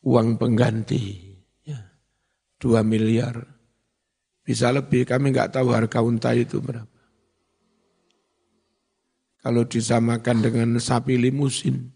uang 0.00 0.40
pengganti. 0.40 1.20
Ya, 1.66 1.92
2 2.62 2.80
miliar. 2.86 3.44
Bisa 4.42 4.72
lebih, 4.72 5.04
kami 5.04 5.36
enggak 5.36 5.52
tahu 5.52 5.74
harga 5.74 6.00
unta 6.00 6.32
itu 6.32 6.64
berapa. 6.64 6.88
Kalau 9.42 9.66
disamakan 9.66 10.38
dengan 10.38 10.70
sapi 10.78 11.18
limusin, 11.18 11.90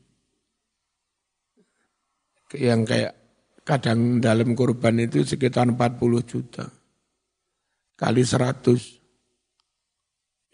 yang 2.54 2.86
kayak 2.86 3.18
kadang 3.66 4.22
dalam 4.22 4.54
kurban 4.54 5.02
itu 5.02 5.26
sekitar 5.26 5.66
40 5.66 6.22
juta. 6.22 6.70
Kali 7.98 8.22
100. 8.22 9.02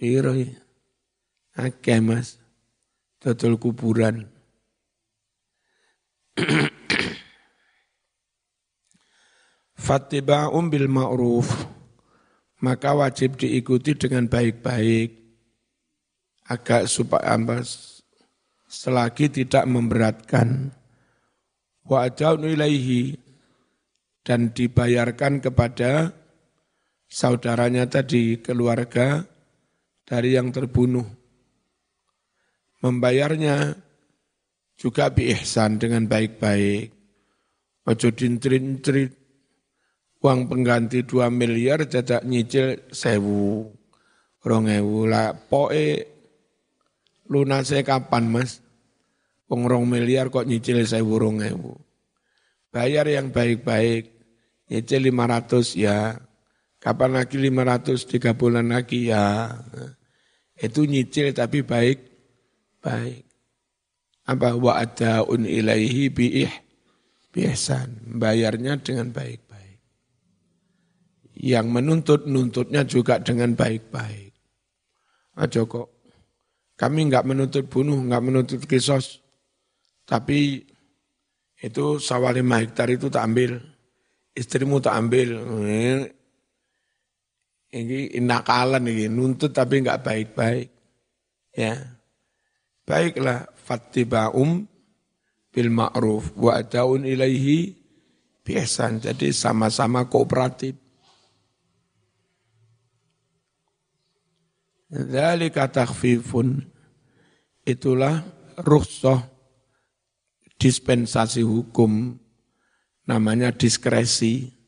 Piro? 0.00 0.32
Oke 1.52 2.00
mas. 2.00 2.40
Total 3.20 3.60
kuburan. 3.60 4.24
Fattiba'um 9.84 10.72
bil 10.72 10.88
ma'ruf. 10.88 11.68
Maka 12.62 12.94
wajib 12.94 13.36
diikuti 13.36 13.98
dengan 13.98 14.30
baik-baik 14.30 15.18
agak 16.46 16.86
supaya 16.86 17.34
selagi 18.70 19.42
tidak 19.42 19.66
memberatkan 19.66 20.70
wa 21.86 22.06
ilaihi 22.06 23.18
dan 24.22 24.54
dibayarkan 24.54 25.42
kepada 25.42 26.14
saudaranya 27.10 27.90
tadi 27.90 28.38
keluarga 28.38 29.26
dari 30.06 30.38
yang 30.38 30.54
terbunuh. 30.54 31.04
Membayarnya 32.82 33.74
juga 34.78 35.10
biihsan 35.10 35.78
dengan 35.78 36.06
baik-baik. 36.06 36.90
Ojo 37.82 38.08
dintrin-trin 38.14 39.10
uang 40.22 40.46
pengganti 40.46 41.02
2 41.02 41.34
miliar 41.34 41.82
jadak 41.90 42.22
nyicil 42.22 42.78
sewu 42.94 43.74
rongewu 44.38 45.10
lah 45.10 45.34
poe 45.34 45.98
lunasnya 47.26 47.82
kapan 47.82 48.30
mas? 48.30 48.61
Pengrong 49.52 49.84
miliar 49.84 50.32
kok 50.32 50.48
nyicil 50.48 50.80
saya 50.88 51.04
burung 51.04 51.44
ewu. 51.44 51.76
Bayar 52.72 53.04
yang 53.04 53.28
baik-baik, 53.28 54.08
nyicil 54.72 55.12
500 55.12 55.76
ya. 55.76 56.16
Kapan 56.80 57.20
lagi 57.20 57.36
500, 57.36 58.08
tiga 58.08 58.32
bulan 58.32 58.72
lagi 58.72 59.12
ya. 59.12 59.52
Itu 60.56 60.88
nyicil 60.88 61.36
tapi 61.36 61.68
baik, 61.68 62.00
baik. 62.80 63.28
Apa 64.24 64.56
un 65.28 65.44
ilaihi 65.44 66.08
biih 66.08 66.52
biasan. 67.28 68.08
Bayarnya 68.08 68.80
dengan 68.80 69.12
baik-baik. 69.12 69.78
Yang 71.36 71.66
menuntut, 71.68 72.20
nuntutnya 72.24 72.88
juga 72.88 73.20
dengan 73.20 73.52
baik-baik. 73.52 74.32
Aja 75.36 75.60
kok 75.68 75.92
kami 76.80 77.12
enggak 77.12 77.28
menuntut 77.28 77.68
bunuh, 77.68 78.00
enggak 78.00 78.24
menuntut 78.24 78.64
kisos. 78.64 79.21
Tapi 80.02 80.60
itu 81.62 81.84
sawah 82.02 82.34
lima 82.34 82.58
hektar 82.58 82.90
itu 82.90 83.06
tak 83.06 83.22
ambil. 83.30 83.62
Istrimu 84.34 84.82
tak 84.82 84.98
ambil. 84.98 85.28
Ini 87.72 88.20
nakalan 88.20 88.84
ini, 88.90 89.08
nuntut 89.08 89.56
tapi 89.56 89.80
enggak 89.80 90.04
baik-baik. 90.04 90.68
Ya. 91.56 91.96
Baiklah, 92.84 93.48
fattiba'um 93.56 94.66
bil 95.52 95.70
ma'ruf 95.70 96.34
wa 96.36 96.58
adaun 96.58 97.08
ilaihi 97.08 97.72
biasan. 98.44 99.00
Jadi 99.00 99.32
sama-sama 99.32 100.04
kooperatif. 100.10 100.76
Dzalika 104.92 105.72
takhfifun 105.72 106.68
itulah 107.64 108.20
rukhsah 108.60 109.31
dispensasi 110.62 111.42
hukum, 111.42 112.14
namanya 113.10 113.50
diskresi. 113.50 114.62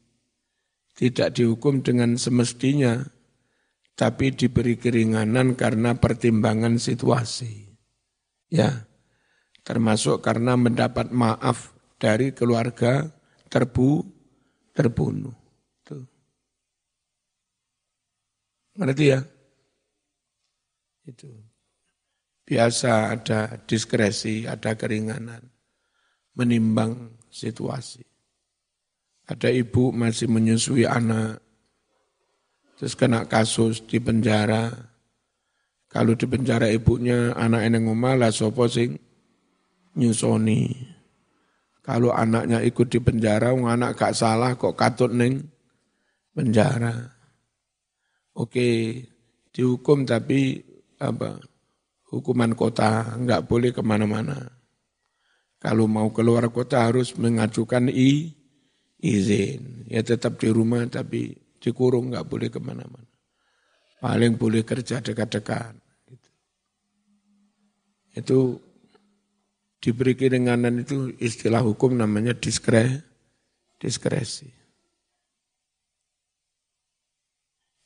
Tidak 0.95 1.35
dihukum 1.35 1.83
dengan 1.83 2.15
semestinya, 2.15 3.03
tapi 3.99 4.31
diberi 4.31 4.79
keringanan 4.79 5.59
karena 5.59 5.99
pertimbangan 5.99 6.79
situasi. 6.79 7.67
Ya, 8.47 8.87
termasuk 9.67 10.23
karena 10.23 10.55
mendapat 10.55 11.11
maaf 11.11 11.75
dari 11.99 12.31
keluarga 12.31 13.11
terbu 13.51 14.07
terbunuh. 14.71 15.35
Tuh. 15.83 16.07
Ngerti 18.79 19.05
ya? 19.11 19.21
Itu. 21.11 21.31
Biasa 22.47 23.19
ada 23.19 23.59
diskresi, 23.67 24.47
ada 24.47 24.79
keringanan. 24.79 25.54
Menimbang 26.35 27.15
situasi. 27.31 28.03
Ada 29.25 29.49
ibu 29.49 29.89
masih 29.95 30.29
menyusui 30.29 30.85
anak, 30.85 31.41
terus 32.77 32.93
kena 32.93 33.25
kasus 33.25 33.81
di 33.87 33.97
penjara. 33.97 34.69
Kalau 35.89 36.13
di 36.19 36.27
penjara 36.27 36.69
ibunya 36.69 37.33
anak 37.33 37.71
eneng 37.71 37.89
lah 38.03 38.35
sopo 38.35 38.67
sing 38.67 38.99
nyusoni. 39.95 40.75
Kalau 41.85 42.11
anaknya 42.11 42.61
ikut 42.65 42.91
di 42.91 42.99
penjara, 42.99 43.55
anak 43.55 43.97
gak 43.97 44.17
salah 44.17 44.57
kok 44.57 44.75
katut 44.75 45.13
neng 45.13 45.41
penjara. 46.35 47.15
Oke, 48.35 48.99
dihukum 49.55 50.03
tapi 50.03 50.59
apa? 50.99 51.39
Hukuman 52.11 52.55
kota 52.55 53.19
nggak 53.19 53.47
boleh 53.47 53.71
ke 53.71 53.83
mana-mana. 53.83 54.54
Kalau 55.65 55.89
mau 55.89 56.13
keluar 56.13 56.45
kota 56.53 56.85
harus 56.85 57.17
mengajukan 57.17 57.89
i 57.89 58.37
izin. 59.01 59.89
Ya 59.89 60.05
tetap 60.05 60.37
di 60.37 60.53
rumah 60.53 60.85
tapi 60.93 61.41
dikurung 61.57 62.13
nggak 62.13 62.29
boleh 62.29 62.53
ke 62.53 62.61
mana-mana. 62.61 63.09
Paling 63.97 64.37
boleh 64.37 64.61
kerja 64.61 65.01
dekat-dekat. 65.01 65.73
Gitu. 66.05 66.31
Itu 68.13 68.39
diberi 69.81 70.13
keringanan 70.13 70.85
itu 70.85 71.17
istilah 71.17 71.65
hukum 71.65 71.97
namanya 71.97 72.37
diskre, 72.37 73.01
diskresi. 73.81 74.53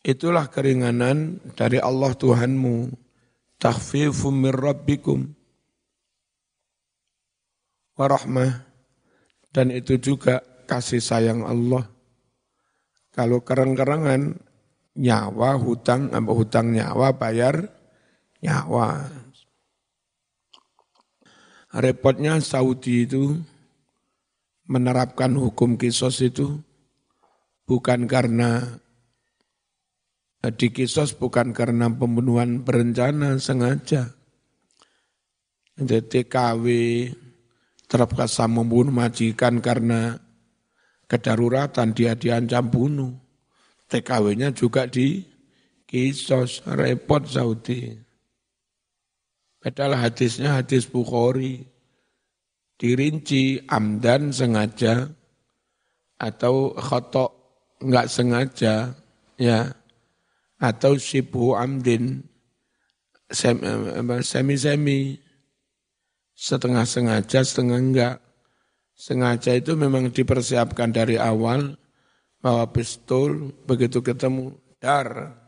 Itulah 0.02 0.50
keringanan 0.50 1.38
dari 1.54 1.78
Allah 1.78 2.10
Tuhanmu. 2.10 3.06
Takhfifum 3.62 4.34
min 4.34 4.50
rabbikum. 4.50 5.37
Warahmah. 7.98 8.64
Dan 9.50 9.74
itu 9.74 9.98
juga 9.98 10.40
kasih 10.70 11.02
sayang 11.02 11.42
Allah. 11.42 11.90
Kalau 13.10 13.42
kereng-kerengan, 13.42 14.38
nyawa, 14.94 15.58
hutang, 15.58 16.14
apa 16.14 16.30
hutang 16.30 16.70
nyawa, 16.70 17.10
bayar 17.18 17.66
nyawa. 18.38 19.10
Repotnya 21.74 22.38
Saudi 22.38 23.04
itu 23.04 23.34
menerapkan 24.68 25.34
hukum 25.34 25.74
kisos 25.74 26.20
itu 26.22 26.60
bukan 27.68 28.08
karena 28.08 28.80
eh, 30.44 30.52
di 30.52 30.72
kisos 30.72 31.16
bukan 31.16 31.52
karena 31.52 31.92
pembunuhan 31.92 32.62
berencana 32.62 33.36
sengaja. 33.36 34.14
Jadi 35.78 36.24
TKW 36.26 36.64
terpaksa 37.88 38.44
membunuh 38.46 38.92
majikan 38.92 39.58
karena 39.64 40.20
kedaruratan 41.08 41.96
dia 41.96 42.12
diancam 42.14 42.68
bunuh. 42.68 43.16
TKW-nya 43.88 44.52
juga 44.52 44.84
di 44.84 45.24
kisos, 45.88 46.60
repot 46.68 47.24
Saudi. 47.24 47.96
Padahal 49.58 49.96
hadisnya 49.96 50.60
hadis 50.60 50.84
Bukhari. 50.84 51.64
Dirinci 52.78 53.58
amdan 53.66 54.30
sengaja 54.30 55.10
atau 56.14 56.78
khotok 56.78 57.34
enggak 57.82 58.06
sengaja 58.06 58.94
ya 59.34 59.74
atau 60.62 60.94
sibu 60.94 61.58
amdin 61.58 62.22
semi-semi 64.22 65.18
setengah 66.38 66.86
sengaja 66.86 67.42
setengah 67.42 67.78
enggak 67.82 68.16
Sengaja 68.98 69.54
itu 69.54 69.78
memang 69.78 70.10
dipersiapkan 70.10 70.90
dari 70.90 71.14
awal 71.14 71.78
bahwa 72.42 72.66
pistol 72.74 73.54
begitu 73.62 74.02
ketemu 74.02 74.58
dar 74.82 75.38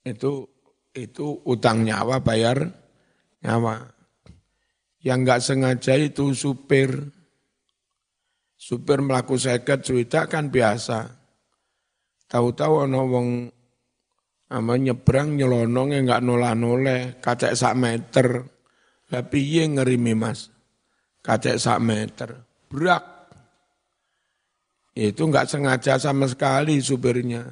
itu 0.00 0.48
itu 0.96 1.44
utang 1.44 1.84
nyawa 1.84 2.24
bayar 2.24 2.72
nyawa. 3.44 3.84
Yang 5.04 5.18
enggak 5.20 5.40
sengaja 5.44 5.94
itu 6.00 6.32
supir. 6.32 6.88
Supir 8.56 9.04
melaku 9.04 9.36
seket 9.36 9.84
suita 9.84 10.24
kan 10.24 10.48
biasa. 10.48 11.04
Tahu-tahu 12.32 12.88
ana 12.88 13.00
wong 13.04 13.28
ama 14.56 14.74
nyebrang 14.80 15.36
nyelonong 15.36 16.00
enggak 16.00 16.24
nolah-noleh 16.24 17.20
kacek 17.20 17.52
sak 17.52 17.76
meter. 17.76 18.59
Lah 19.10 19.26
piye 19.26 19.66
ngerimi 19.66 20.14
Mas? 20.14 20.50
kacek 21.20 21.56
sak 21.60 21.78
meter, 21.84 22.30
berak. 22.68 23.04
Itu 24.96 25.30
enggak 25.30 25.48
sengaja 25.48 25.96
sama 25.96 26.26
sekali 26.26 26.82
supirnya. 26.82 27.46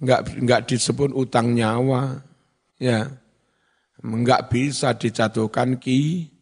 Enggak 0.00 0.34
enggak 0.34 0.62
disebut 0.66 1.14
utang 1.14 1.52
nyawa. 1.52 2.24
Ya. 2.80 3.06
Enggak 4.02 4.50
bisa 4.50 4.96
dijatuhkan 4.96 5.78
ki 5.78 6.32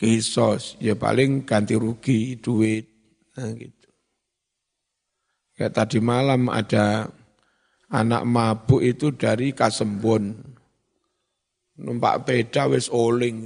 kisos. 0.00 0.74
Ya 0.82 0.98
paling 0.98 1.46
ganti 1.46 1.78
rugi 1.78 2.40
duit. 2.40 2.90
Nah, 3.38 3.54
gitu. 3.54 3.88
Kayak 5.54 5.74
tadi 5.78 5.98
malam 6.02 6.50
ada 6.50 7.06
anak 7.92 8.22
mabuk 8.26 8.82
itu 8.82 9.14
dari 9.14 9.54
Kasembon. 9.54 10.57
Numpak 11.78 12.26
peda 12.26 12.66
wis 12.66 12.90
oling. 12.90 13.38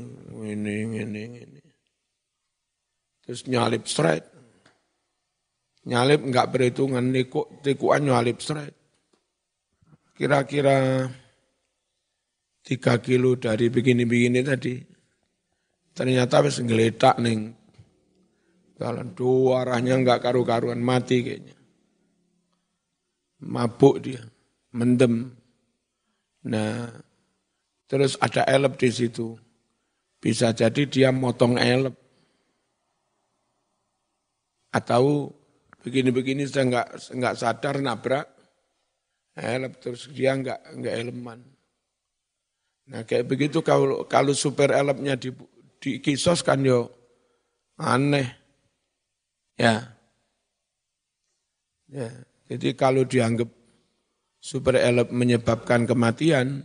Ini, 0.42 0.76
ini, 0.88 1.24
ini. 1.38 1.62
Terus 3.22 3.44
nyalip 3.46 3.84
straight. 3.86 4.24
Nyalip 5.86 6.22
enggak 6.24 6.50
perhitungan, 6.50 7.12
niku, 7.12 7.60
tikuan 7.60 8.08
nyalip 8.08 8.40
straight. 8.40 8.74
Kira-kira 10.16 11.06
tiga 12.62 12.94
kilo 13.02 13.36
dari 13.36 13.68
begini-begini 13.68 14.40
tadi. 14.42 14.74
Ternyata 15.92 16.40
wis 16.40 16.62
ngeletak 16.62 17.20
nih. 17.20 17.52
Jalan 18.80 19.14
dua 19.14 19.62
arahnya 19.62 19.94
enggak 20.00 20.24
karu-karuan, 20.24 20.80
mati 20.80 21.22
kayaknya. 21.22 21.54
Mabuk 23.42 24.02
dia, 24.02 24.22
mendem. 24.74 25.34
Nah, 26.46 26.90
terus 27.92 28.16
ada 28.16 28.48
elep 28.48 28.80
di 28.80 28.88
situ. 28.88 29.36
Bisa 30.16 30.56
jadi 30.56 30.88
dia 30.88 31.12
motong 31.12 31.60
elep 31.60 31.92
atau 34.72 35.28
begini-begini 35.84 36.48
saya 36.48 36.64
nggak 36.72 36.88
nggak 37.12 37.34
sadar 37.36 37.76
nabrak 37.84 38.24
helm 39.36 39.76
terus 39.76 40.08
dia 40.08 40.32
nggak 40.32 40.80
nggak 40.80 40.94
eleman. 41.04 41.44
Nah 42.88 43.04
kayak 43.04 43.28
begitu 43.28 43.60
kalau 43.60 44.08
kalau 44.08 44.32
super 44.32 44.72
elopnya 44.72 45.20
di, 45.20 45.28
di 45.76 46.00
kisos 46.00 46.40
kan 46.40 46.64
yo 46.64 46.88
aneh 47.76 48.32
ya. 49.60 49.84
Ya, 51.92 52.08
jadi 52.48 52.72
kalau 52.72 53.04
dianggap 53.04 53.52
super 54.40 54.80
elop 54.80 55.12
menyebabkan 55.12 55.84
kematian, 55.84 56.64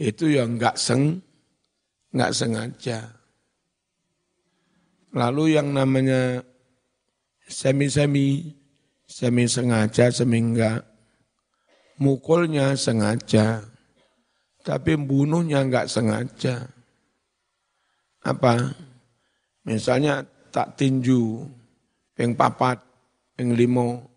itu 0.00 0.32
yang 0.32 0.56
nggak 0.56 0.80
seng, 0.80 1.20
nggak 2.16 2.32
sengaja. 2.32 3.20
Lalu 5.12 5.60
yang 5.60 5.76
namanya 5.76 6.40
semi-semi, 7.44 8.56
semi 9.04 9.44
sengaja, 9.44 10.08
semi 10.08 10.40
enggak. 10.40 10.80
Mukulnya 12.00 12.72
sengaja, 12.80 13.60
tapi 14.64 14.96
bunuhnya 14.96 15.60
enggak 15.60 15.92
sengaja. 15.92 16.64
Apa? 18.24 18.72
Misalnya 19.68 20.24
tak 20.48 20.80
tinju, 20.80 21.44
peng 22.16 22.32
papat, 22.32 22.80
peng 23.36 23.52
limo. 23.52 24.08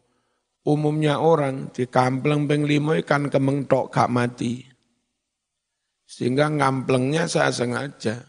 Umumnya 0.63 1.19
orang 1.19 1.76
di 1.76 1.84
kampleng 1.91 2.48
peng 2.48 2.63
limo 2.63 2.96
ikan 3.04 3.28
kemeng 3.28 3.67
tok 3.67 3.91
gak 3.91 4.08
mati. 4.08 4.72
Sehingga 6.13 6.45
ngamplengnya 6.45 7.26
saya 7.26 7.49
sengaja. 7.49 8.21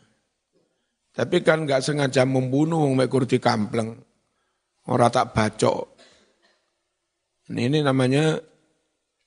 Tapi 1.12 1.44
kan 1.44 1.68
nggak 1.68 1.84
sengaja 1.84 2.24
membunuh 2.24 2.88
wong 2.88 2.96
mekur 2.96 3.28
di 3.28 3.36
kampleng. 3.36 4.00
Orang 4.88 5.12
tak 5.12 5.36
bacok. 5.36 5.92
Ini 7.52 7.84
namanya 7.84 8.40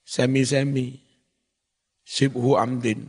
semi-semi. 0.02 0.98
Sibhu 2.02 2.58
amdin. 2.58 3.06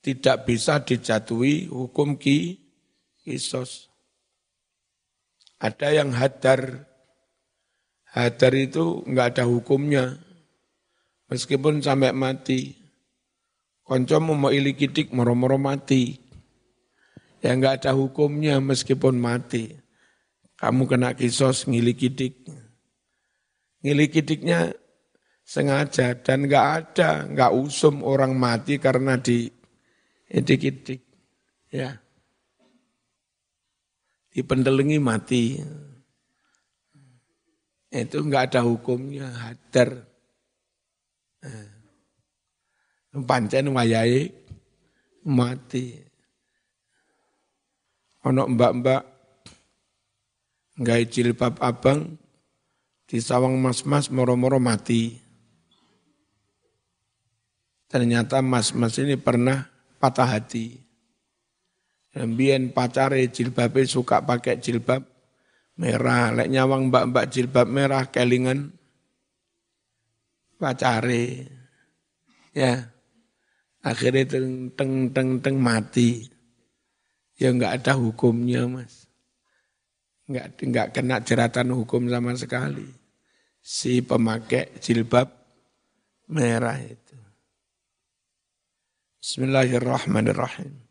Tidak 0.00 0.48
bisa 0.48 0.80
dijatuhi 0.80 1.68
hukum 1.68 2.16
ki 2.16 2.56
kisos. 3.20 3.92
Ada 5.60 5.92
yang 5.92 6.16
hadar. 6.16 6.88
Hadar 8.16 8.52
itu 8.56 9.04
nggak 9.04 9.36
ada 9.36 9.44
hukumnya. 9.44 10.16
Meskipun 11.28 11.84
sampai 11.84 12.16
mati. 12.16 12.85
Konco 13.86 14.18
mau 14.18 14.50
ilikidik 14.50 15.14
moro-moro 15.14 15.62
mati. 15.62 16.18
Ya 17.38 17.54
nggak 17.54 17.86
ada 17.86 17.94
hukumnya 17.94 18.58
meskipun 18.58 19.14
mati. 19.14 19.78
Kamu 20.58 20.90
kena 20.90 21.14
kisos 21.14 21.70
ngilikidik. 21.70 22.34
Ngilikidiknya 23.86 24.74
sengaja 25.46 26.18
dan 26.18 26.50
nggak 26.50 26.66
ada, 26.66 27.30
nggak 27.30 27.54
usum 27.54 28.02
orang 28.02 28.34
mati 28.34 28.82
karena 28.82 29.22
di 29.22 29.46
idik-idik. 30.34 31.06
Ya. 31.70 32.02
Dipendelengi 34.34 34.98
mati. 34.98 35.62
Itu 37.94 38.18
nggak 38.18 38.50
ada 38.50 38.66
hukumnya, 38.66 39.30
hadar. 39.30 40.10
Nah. 41.46 41.75
Pancen 43.24 43.72
wayai 43.72 44.28
mati. 45.24 45.96
Ono 48.26 48.42
mbak-mbak 48.50 49.02
nggak 50.76 51.00
jilbab 51.08 51.54
abang 51.62 52.20
di 53.06 53.22
sawang 53.22 53.56
mas-mas 53.56 54.10
moro-moro 54.12 54.58
mati. 54.58 55.16
Ternyata 57.86 58.42
mas-mas 58.42 58.98
ini 58.98 59.14
pernah 59.14 59.70
patah 60.02 60.26
hati. 60.26 60.74
Mbien 62.16 62.72
pacare 62.72 63.28
jilbab 63.30 63.76
suka 63.86 64.24
pakai 64.24 64.58
jilbab 64.58 65.04
merah, 65.76 66.32
lek 66.32 66.48
nyawang 66.48 66.88
mbak-mbak 66.88 67.28
jilbab 67.28 67.68
merah 67.68 68.08
kelingan 68.08 68.72
pacare. 70.56 71.46
Ya. 72.56 72.95
Akhirnya 73.86 74.26
teng 74.26 74.74
teng 74.74 75.14
teng, 75.14 75.28
teng 75.38 75.56
mati. 75.62 76.26
Ya 77.38 77.54
enggak 77.54 77.78
ada 77.82 77.94
hukumnya, 77.94 78.66
Mas. 78.66 79.06
Enggak 80.26 80.58
enggak 80.58 80.86
kena 80.90 81.22
jeratan 81.22 81.70
hukum 81.70 82.10
sama 82.10 82.34
sekali. 82.34 82.90
Si 83.62 84.02
pemakai 84.02 84.82
jilbab 84.82 85.30
merah 86.26 86.82
itu. 86.82 87.14
Bismillahirrahmanirrahim. 89.22 90.82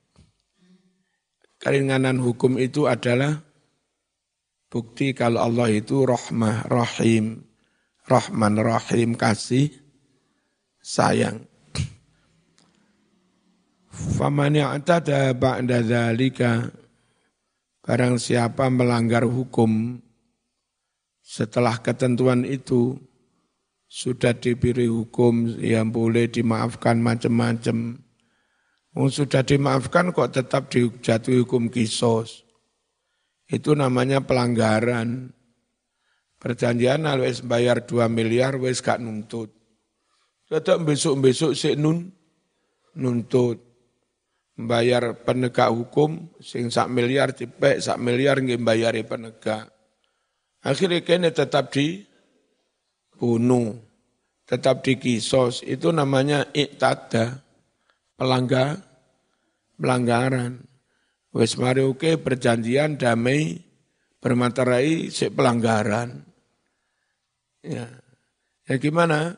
Keringanan 1.60 2.24
hukum 2.24 2.56
itu 2.56 2.88
adalah 2.88 3.44
bukti 4.72 5.12
kalau 5.12 5.44
Allah 5.44 5.68
itu 5.72 6.04
rahmah, 6.04 6.68
rahim, 6.72 7.44
rahman, 8.08 8.56
rahim, 8.60 9.20
kasih, 9.20 9.72
sayang. 10.80 11.44
Faman 13.96 14.60
ya'tada 14.60 15.32
ba'da 15.32 15.80
dzalika 15.80 16.68
barang 17.80 18.20
siapa 18.20 18.68
melanggar 18.68 19.24
hukum 19.24 20.04
setelah 21.24 21.80
ketentuan 21.80 22.44
itu 22.44 23.00
sudah 23.88 24.36
diberi 24.36 24.92
hukum 24.92 25.56
yang 25.64 25.96
boleh 25.96 26.28
dimaafkan 26.28 27.00
macam-macam 27.00 28.06
sudah 28.96 29.44
dimaafkan 29.44 30.16
kok 30.16 30.32
tetap 30.32 30.72
dijatuhi 30.72 31.44
hukum 31.44 31.68
kisos. 31.68 32.48
Itu 33.44 33.76
namanya 33.76 34.24
pelanggaran. 34.24 35.36
Perjanjian 36.40 37.04
wis 37.20 37.44
bayar 37.44 37.84
2 37.84 38.08
miliar 38.08 38.56
wis 38.56 38.80
gak 38.80 39.04
nuntut. 39.04 39.52
Tetap 40.48 40.88
besok-besok 40.88 41.52
si 41.58 41.76
nun 41.76 42.08
nuntut. 42.96 43.75
Bayar 44.56 45.28
penegak 45.28 45.68
hukum 45.68 46.32
sing 46.40 46.72
sak 46.72 46.88
miliar 46.88 47.36
cepek 47.36 47.84
sak 47.84 48.00
miliar 48.00 48.40
nggih 48.40 48.64
bayari 48.64 49.04
penegak. 49.04 49.68
Akhirnya 50.64 51.04
kene 51.04 51.36
tetap 51.36 51.76
dibunuh, 51.76 53.76
tetap 54.48 54.80
dikisos. 54.80 55.60
Itu 55.68 55.92
namanya 55.92 56.48
iktada 56.56 57.44
pelanggar 58.16 58.80
pelanggaran. 59.76 60.64
Wes 61.36 61.60
mari 61.60 61.84
oke 61.84 62.16
perjanjian 62.16 62.96
damai 62.96 63.60
bermaterai 64.24 65.12
si 65.12 65.28
pelanggaran. 65.28 66.24
Ya. 67.60 67.92
Ya 68.66 68.76
gimana? 68.80 69.38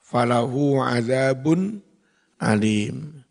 Falahu 0.00 0.80
azabun 0.80 1.82
alim. 2.38 3.25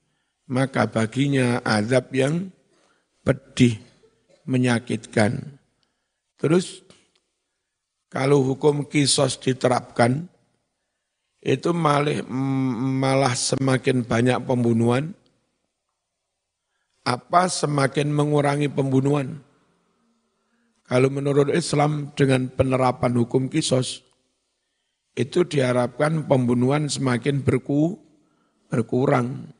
Maka 0.45 0.85
baginya 0.85 1.61
azab 1.65 2.13
yang 2.13 2.53
pedih, 3.25 3.81
menyakitkan. 4.45 5.57
Terus 6.37 6.85
kalau 8.13 8.45
hukum 8.45 8.85
kisos 8.85 9.41
diterapkan, 9.41 10.29
itu 11.41 11.73
malah, 11.73 12.21
malah 12.25 13.33
semakin 13.33 14.05
banyak 14.05 14.37
pembunuhan, 14.45 15.13
apa 17.05 17.49
semakin 17.49 18.09
mengurangi 18.09 18.69
pembunuhan. 18.69 19.41
Kalau 20.85 21.09
menurut 21.09 21.49
Islam 21.49 22.13
dengan 22.13 22.45
penerapan 22.53 23.17
hukum 23.17 23.49
kisos, 23.49 24.05
itu 25.17 25.41
diharapkan 25.41 26.29
pembunuhan 26.29 26.85
semakin 26.85 27.41
berku, 27.41 27.97
berkurang. 28.69 29.54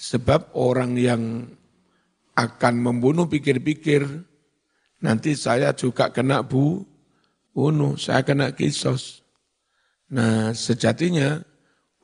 Sebab 0.00 0.56
orang 0.56 0.96
yang 0.96 1.44
akan 2.32 2.74
membunuh 2.80 3.28
pikir-pikir, 3.28 4.00
nanti 5.04 5.36
saya 5.36 5.76
juga 5.76 6.08
kena 6.08 6.40
bu, 6.40 6.80
bunuh, 7.52 8.00
saya 8.00 8.24
kena 8.24 8.56
kisos. 8.56 9.20
Nah 10.16 10.56
sejatinya 10.56 11.44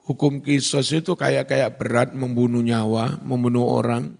hukum 0.04 0.44
kisos 0.44 0.92
itu 0.92 1.16
kayak 1.16 1.48
kayak 1.48 1.80
berat 1.80 2.12
membunuh 2.12 2.60
nyawa, 2.60 3.16
membunuh 3.24 3.64
orang. 3.64 4.12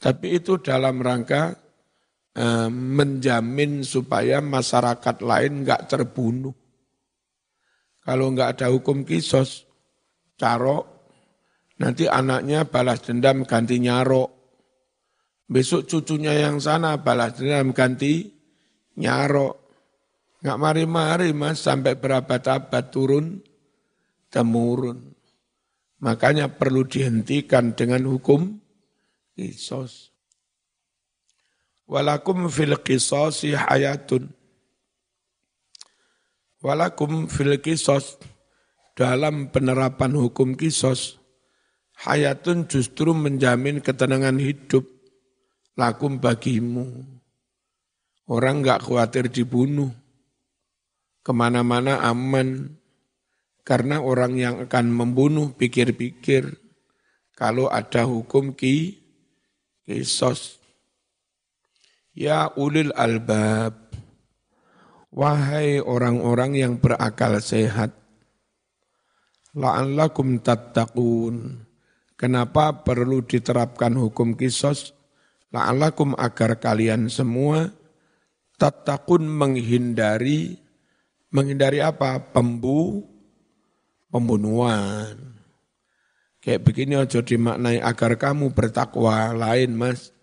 Tapi 0.00 0.40
itu 0.40 0.56
dalam 0.56 1.04
rangka 1.04 1.52
eh, 2.32 2.68
menjamin 2.72 3.84
supaya 3.84 4.40
masyarakat 4.40 5.20
lain 5.20 5.68
nggak 5.68 5.84
terbunuh. 5.84 6.56
Kalau 8.00 8.32
nggak 8.32 8.56
ada 8.56 8.72
hukum 8.72 9.04
kisos, 9.04 9.68
carok, 10.40 10.93
nanti 11.84 12.08
anaknya 12.08 12.64
balas 12.64 13.04
dendam 13.04 13.44
ganti 13.44 13.76
nyarok. 13.76 14.32
Besok 15.44 15.84
cucunya 15.84 16.32
yang 16.32 16.56
sana 16.56 16.96
balas 16.96 17.36
dendam 17.36 17.76
ganti 17.76 18.32
nyarok. 18.96 19.60
Nggak 20.40 20.60
mari-mari 20.60 21.36
mas 21.36 21.60
sampai 21.60 22.00
berabad-abad 22.00 22.88
turun 22.88 23.44
temurun. 24.32 25.12
Makanya 26.00 26.56
perlu 26.56 26.88
dihentikan 26.88 27.76
dengan 27.76 28.08
hukum 28.08 28.56
kisos. 29.36 30.08
Walakum 31.84 32.48
fil 32.48 32.80
qisasi 32.80 33.52
hayatun. 33.52 34.32
Walakum 36.64 37.28
fil 37.28 37.60
kisos 37.60 38.16
dalam 38.96 39.52
penerapan 39.52 40.16
hukum 40.16 40.56
kisos 40.56 41.23
hayatun 42.02 42.66
justru 42.66 43.14
menjamin 43.14 43.78
ketenangan 43.78 44.38
hidup 44.38 44.86
lakum 45.78 46.18
bagimu. 46.18 47.02
Orang 48.24 48.64
nggak 48.64 48.88
khawatir 48.88 49.28
dibunuh, 49.28 49.92
ke 51.24 51.32
mana-mana 51.32 52.00
aman. 52.04 52.80
Karena 53.64 53.96
orang 54.04 54.36
yang 54.36 54.60
akan 54.68 54.92
membunuh 54.92 55.56
pikir-pikir 55.56 56.52
kalau 57.32 57.72
ada 57.72 58.04
hukum 58.04 58.52
ki 58.52 59.00
kisos. 59.88 60.60
Ya 62.12 62.52
ulil 62.60 62.92
albab. 62.92 63.88
Wahai 65.08 65.80
orang-orang 65.80 66.60
yang 66.60 66.72
berakal 66.76 67.40
sehat. 67.40 67.96
La'allakum 69.56 70.44
tattaqun. 70.44 71.63
Kenapa 72.14 72.86
perlu 72.86 73.26
diterapkan 73.26 73.98
hukum 73.98 74.38
kisos? 74.38 74.94
La'alakum 75.50 76.14
agar 76.14 76.58
kalian 76.62 77.10
semua 77.10 77.70
tatakun 78.58 79.26
menghindari 79.26 80.58
menghindari 81.34 81.82
apa? 81.82 82.22
Pembu 82.30 83.02
pembunuhan. 84.14 85.34
Kayak 86.38 86.62
begini 86.62 86.94
aja 86.94 87.18
dimaknai 87.18 87.82
agar 87.82 88.14
kamu 88.14 88.54
bertakwa 88.54 89.34
lain 89.34 89.74
mas. 89.74 90.14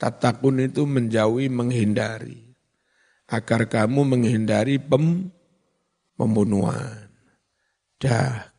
Tatakun 0.00 0.64
itu 0.64 0.88
menjauhi 0.88 1.46
menghindari. 1.46 2.56
Agar 3.30 3.70
kamu 3.70 4.16
menghindari 4.16 4.82
pem, 4.82 5.30
pembunuhan. 6.18 7.12
Dah. 8.00 8.49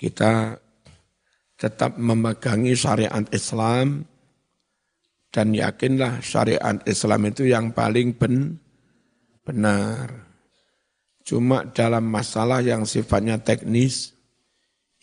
Kita 0.00 0.56
tetap 1.60 2.00
memegangi 2.00 2.72
syariat 2.72 3.20
Islam 3.36 4.00
dan 5.28 5.52
yakinlah 5.52 6.24
syariat 6.24 6.80
Islam 6.88 7.28
itu 7.28 7.44
yang 7.44 7.76
paling 7.76 8.16
ben, 8.16 8.56
benar. 9.44 10.24
Cuma 11.20 11.68
dalam 11.68 12.08
masalah 12.08 12.64
yang 12.64 12.88
sifatnya 12.88 13.44
teknis, 13.44 14.16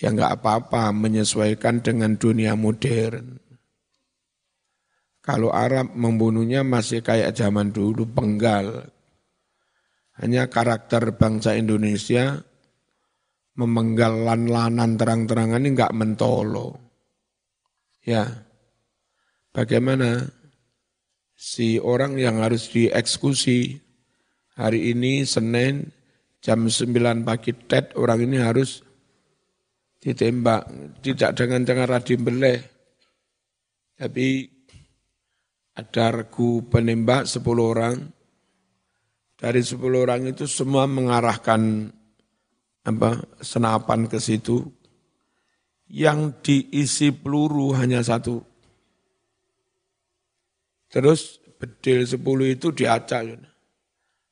ya 0.01 0.09
nggak 0.09 0.41
apa-apa 0.41 0.89
menyesuaikan 0.97 1.85
dengan 1.85 2.17
dunia 2.17 2.57
modern. 2.57 3.37
Kalau 5.21 5.53
Arab 5.53 5.93
membunuhnya 5.93 6.65
masih 6.65 7.05
kayak 7.05 7.37
zaman 7.37 7.69
dulu, 7.69 8.09
penggal. 8.09 8.89
Hanya 10.17 10.49
karakter 10.49 11.13
bangsa 11.13 11.53
Indonesia 11.53 12.46
memenggal 13.57 14.23
lan-lanan 14.23 14.95
terang-terangan 14.95 15.61
ini 15.65 15.73
enggak 15.73 15.95
mentolo. 15.97 16.77
Ya, 18.05 18.45
bagaimana? 19.51 20.23
Si 21.37 21.77
orang 21.77 22.17
yang 22.17 22.41
harus 22.41 22.73
dieksekusi 22.73 23.77
hari 24.57 24.89
ini 24.89 25.21
Senin 25.21 25.93
jam 26.41 26.65
9 26.65 27.21
pagi 27.21 27.53
tet 27.53 27.93
orang 27.93 28.25
ini 28.25 28.41
harus 28.41 28.81
ditembak. 30.01 30.65
Tidak 31.05 31.37
dengan 31.37 31.61
cara 31.61 32.01
dibeleh 32.01 32.77
tapi 33.97 34.45
ada 35.73 36.05
regu 36.13 36.61
penembak 36.69 37.25
10 37.25 37.41
orang. 37.57 37.97
Dari 39.37 39.61
10 39.61 39.77
orang 40.05 40.21
itu 40.29 40.45
semua 40.49 40.89
mengarahkan 40.89 41.93
apa 42.87 43.19
senapan 43.43 44.07
ke 44.07 44.15
situ 44.15 44.63
yang 45.91 46.31
diisi 46.39 47.11
peluru 47.11 47.75
hanya 47.75 47.99
satu. 47.99 48.39
Terus 50.87 51.43
bedil 51.59 52.07
sepuluh 52.07 52.47
itu 52.47 52.71
diacak. 52.71 53.43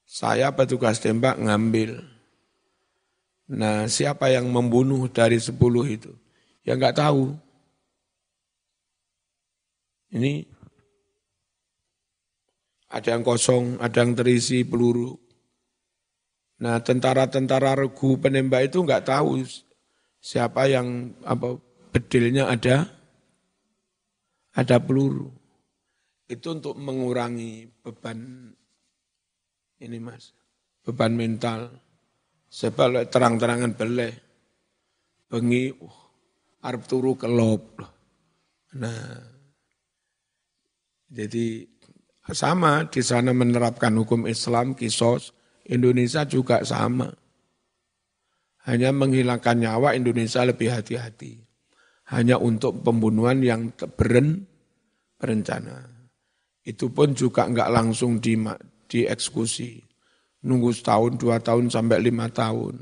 Saya 0.07 0.55
petugas 0.55 1.03
tembak 1.03 1.35
ngambil. 1.35 1.99
Nah 3.51 3.91
siapa 3.91 4.31
yang 4.31 4.47
membunuh 4.47 5.11
dari 5.11 5.35
sepuluh 5.35 5.83
itu? 5.83 6.15
Ya 6.63 6.79
nggak 6.79 6.95
tahu. 6.95 7.35
Ini 10.15 10.47
ada 12.87 13.19
yang 13.19 13.27
kosong, 13.27 13.83
ada 13.83 13.99
yang 13.99 14.15
terisi 14.15 14.63
peluru. 14.63 15.24
Nah 16.55 16.79
tentara-tentara 16.79 17.75
regu 17.75 18.15
penembak 18.15 18.71
itu 18.71 18.79
nggak 18.79 19.11
tahu 19.11 19.43
siapa 20.23 20.71
yang 20.71 21.11
apa 21.27 21.59
bedilnya 21.91 22.47
ada 22.47 22.87
ada 24.55 24.77
peluru. 24.79 25.31
Itu 26.25 26.57
untuk 26.57 26.79
mengurangi 26.79 27.69
beban 27.83 28.49
ini 29.83 29.97
mas, 29.99 30.31
beban 30.81 31.13
mental. 31.13 31.69
Sebab 32.49 33.11
terang-terangan 33.11 33.75
beleh, 33.75 34.13
bengi, 35.27 35.75
uh, 35.75 35.99
arep 36.63 36.87
turu 36.87 37.19
kelop. 37.19 37.83
Nah, 38.79 39.19
jadi 41.11 41.67
sama 42.31 42.87
di 42.87 43.03
sana 43.03 43.35
menerapkan 43.35 43.91
hukum 43.99 44.23
Islam, 44.23 44.71
kisos, 44.71 45.35
Indonesia 45.65 46.21
juga 46.29 46.61
sama. 46.61 47.09
Hanya 48.65 48.89
menghilangkan 48.89 49.61
nyawa 49.61 49.93
Indonesia 49.93 50.41
lebih 50.45 50.73
hati-hati. 50.73 51.41
Hanya 52.09 52.37
untuk 52.37 52.85
pembunuhan 52.85 53.41
yang 53.41 53.73
beren, 53.97 54.45
berencana. 55.17 55.85
Itu 56.65 56.89
pun 56.93 57.13
juga 57.13 57.45
enggak 57.45 57.69
langsung 57.69 58.17
di, 58.21 58.37
dieksekusi. 58.89 59.81
Nunggu 60.45 60.69
setahun, 60.73 61.17
dua 61.17 61.41
tahun, 61.41 61.73
sampai 61.73 61.97
lima 62.01 62.29
tahun. 62.29 62.81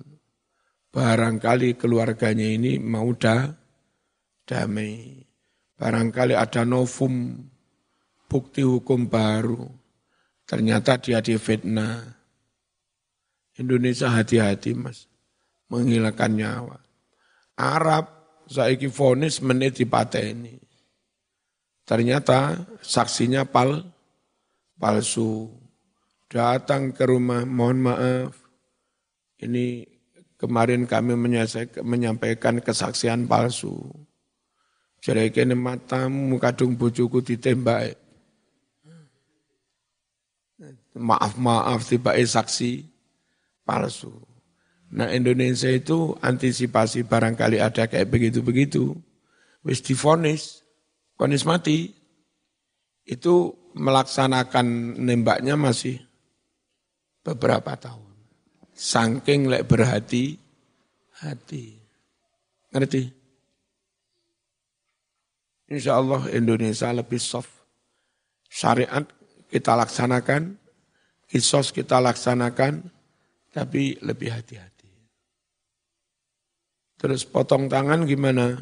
Barangkali 0.92 1.80
keluarganya 1.80 2.48
ini 2.48 2.80
mau 2.80 3.12
dah 3.16 3.48
damai. 4.44 5.24
Barangkali 5.80 6.36
ada 6.36 6.68
novum, 6.68 7.44
bukti 8.28 8.64
hukum 8.64 9.08
baru. 9.08 9.68
Ternyata 10.44 11.00
dia 11.00 11.24
difitnah 11.24 12.23
Indonesia 13.58 14.10
hati-hati 14.10 14.74
mas, 14.74 15.06
menghilangkan 15.70 16.32
nyawa. 16.34 16.78
Arab 17.54 18.10
saiki 18.50 18.90
vonis 18.90 19.42
menit 19.46 19.78
ini. 19.78 20.58
Ternyata 21.86 22.66
saksinya 22.82 23.46
pal 23.46 23.86
palsu. 24.80 25.52
Datang 26.34 26.98
ke 26.98 27.06
rumah, 27.06 27.46
mohon 27.46 27.78
maaf. 27.86 28.34
Ini 29.38 29.86
kemarin 30.40 30.90
kami 30.90 31.14
menyampaikan 31.86 32.58
kesaksian 32.58 33.30
palsu. 33.30 33.78
Jadi 35.04 35.30
kene 35.30 35.54
matamu 35.54 36.40
kadung 36.42 36.74
bojoku 36.74 37.22
ditembak. 37.22 38.02
Maaf-maaf 40.96 41.86
tiba 41.86 42.16
saksi 42.16 42.93
palsu. 43.66 44.12
Nah 44.94 45.10
Indonesia 45.10 45.72
itu 45.74 46.14
antisipasi 46.22 47.08
barangkali 47.08 47.58
ada 47.58 47.90
kayak 47.90 48.14
begitu-begitu. 48.14 48.94
Wis 49.66 49.82
difonis, 49.82 50.62
fonis 51.18 51.48
mati. 51.48 51.92
Itu 53.04 53.58
melaksanakan 53.74 54.96
nembaknya 55.02 55.58
masih 55.58 56.00
beberapa 57.26 57.74
tahun. 57.76 58.14
Saking 58.72 59.50
lek 59.50 59.68
berhati 59.68 60.38
hati. 61.24 61.80
Ngerti? 62.70 63.04
Insya 65.74 65.98
Allah 65.98 66.30
Indonesia 66.30 66.94
lebih 66.94 67.18
soft. 67.18 67.50
Syariat 68.46 69.10
kita 69.50 69.74
laksanakan, 69.74 70.62
kisos 71.26 71.74
kita 71.74 71.98
laksanakan, 71.98 72.94
tapi 73.54 74.02
lebih 74.02 74.34
hati-hati. 74.34 74.90
Terus 76.98 77.22
potong 77.30 77.70
tangan 77.70 78.10
gimana? 78.10 78.58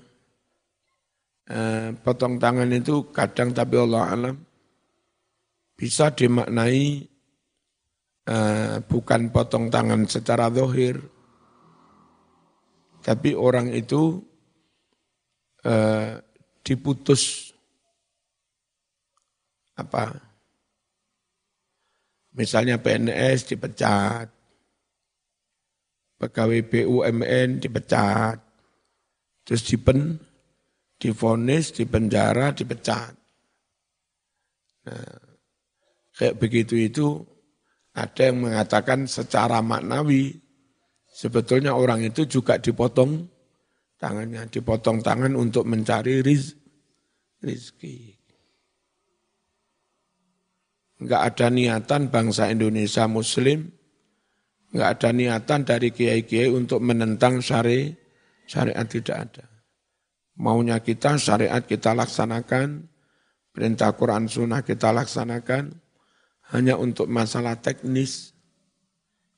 Eh, 1.48 1.96
potong 2.04 2.36
tangan 2.36 2.68
itu 2.76 3.10
kadang 3.16 3.56
tapi 3.56 3.76
Allah 3.80 4.04
alam 4.08 4.36
bisa 5.74 6.14
dimaknai 6.14 7.08
eh, 8.28 8.76
bukan 8.86 9.22
potong 9.34 9.72
tangan 9.72 10.06
secara 10.06 10.52
dohir, 10.52 11.00
tapi 13.02 13.34
orang 13.34 13.74
itu 13.74 14.22
eh, 15.66 16.22
diputus 16.62 17.54
apa? 19.78 20.14
Misalnya 22.32 22.80
PNS 22.80 23.54
dipecat, 23.54 24.41
pegawai 26.22 26.62
BUMN 26.70 27.66
dipecat. 27.66 28.38
Terus 29.42 29.66
dipen, 29.66 30.22
difonis, 31.02 31.74
dipenjara, 31.74 32.54
dipecat. 32.54 33.18
Nah, 34.86 35.18
kayak 36.14 36.38
begitu 36.38 36.78
itu 36.78 37.26
ada 37.98 38.30
yang 38.30 38.46
mengatakan 38.46 39.10
secara 39.10 39.66
maknawi 39.66 40.38
sebetulnya 41.10 41.74
orang 41.74 42.06
itu 42.06 42.30
juga 42.30 42.62
dipotong 42.62 43.26
tangannya, 43.98 44.46
dipotong 44.46 45.02
tangan 45.02 45.34
untuk 45.34 45.66
mencari 45.66 46.22
riz, 46.22 46.54
rizki. 47.42 48.14
Enggak 51.02 51.34
ada 51.34 51.50
niatan 51.50 52.14
bangsa 52.14 52.54
Indonesia 52.54 53.10
Muslim 53.10 53.81
Enggak 54.72 54.90
ada 55.00 55.10
niatan 55.12 55.62
dari 55.68 55.92
kiai-kiai 55.92 56.48
untuk 56.48 56.80
menentang 56.80 57.44
syari, 57.44 57.92
Syariat 58.52 58.84
tidak 58.84 59.18
ada. 59.32 59.46
Maunya 60.36 60.84
kita 60.84 61.16
syariat 61.16 61.64
kita 61.64 61.96
laksanakan, 61.96 62.92
perintah 63.56 63.96
Quran 63.96 64.28
Sunnah 64.28 64.60
kita 64.60 64.92
laksanakan, 64.92 65.72
hanya 66.52 66.76
untuk 66.76 67.08
masalah 67.08 67.64
teknis, 67.64 68.36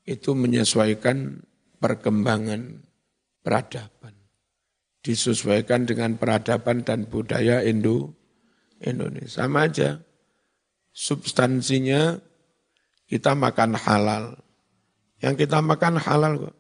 itu 0.02 0.34
menyesuaikan 0.34 1.46
perkembangan 1.78 2.82
peradaban. 3.46 4.18
Disesuaikan 5.04 5.86
dengan 5.86 6.18
peradaban 6.18 6.82
dan 6.82 7.06
budaya 7.06 7.62
Indo, 7.62 8.18
Indonesia. 8.82 9.46
Sama 9.46 9.70
aja. 9.70 10.02
Substansinya 10.90 12.18
kita 13.06 13.38
makan 13.38 13.78
halal. 13.78 14.43
Yang 15.24 15.48
kita 15.48 15.64
makan 15.64 15.96
halal 16.04 16.34
kok. 16.52 16.56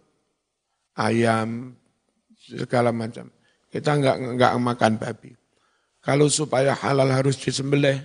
Ayam, 0.95 1.75
segala 2.39 2.95
macam. 2.95 3.27
Kita 3.67 3.99
enggak, 3.99 4.17
enggak 4.23 4.53
makan 4.55 4.93
babi. 4.95 5.35
Kalau 5.99 6.31
supaya 6.31 6.71
halal 6.71 7.11
harus 7.11 7.35
disembelih, 7.35 7.99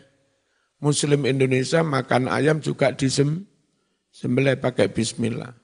Muslim 0.82 1.26
Indonesia 1.26 1.82
makan 1.82 2.26
ayam 2.26 2.58
juga 2.58 2.90
disembelih 2.90 4.58
pakai 4.58 4.90
bismillah. 4.90 5.54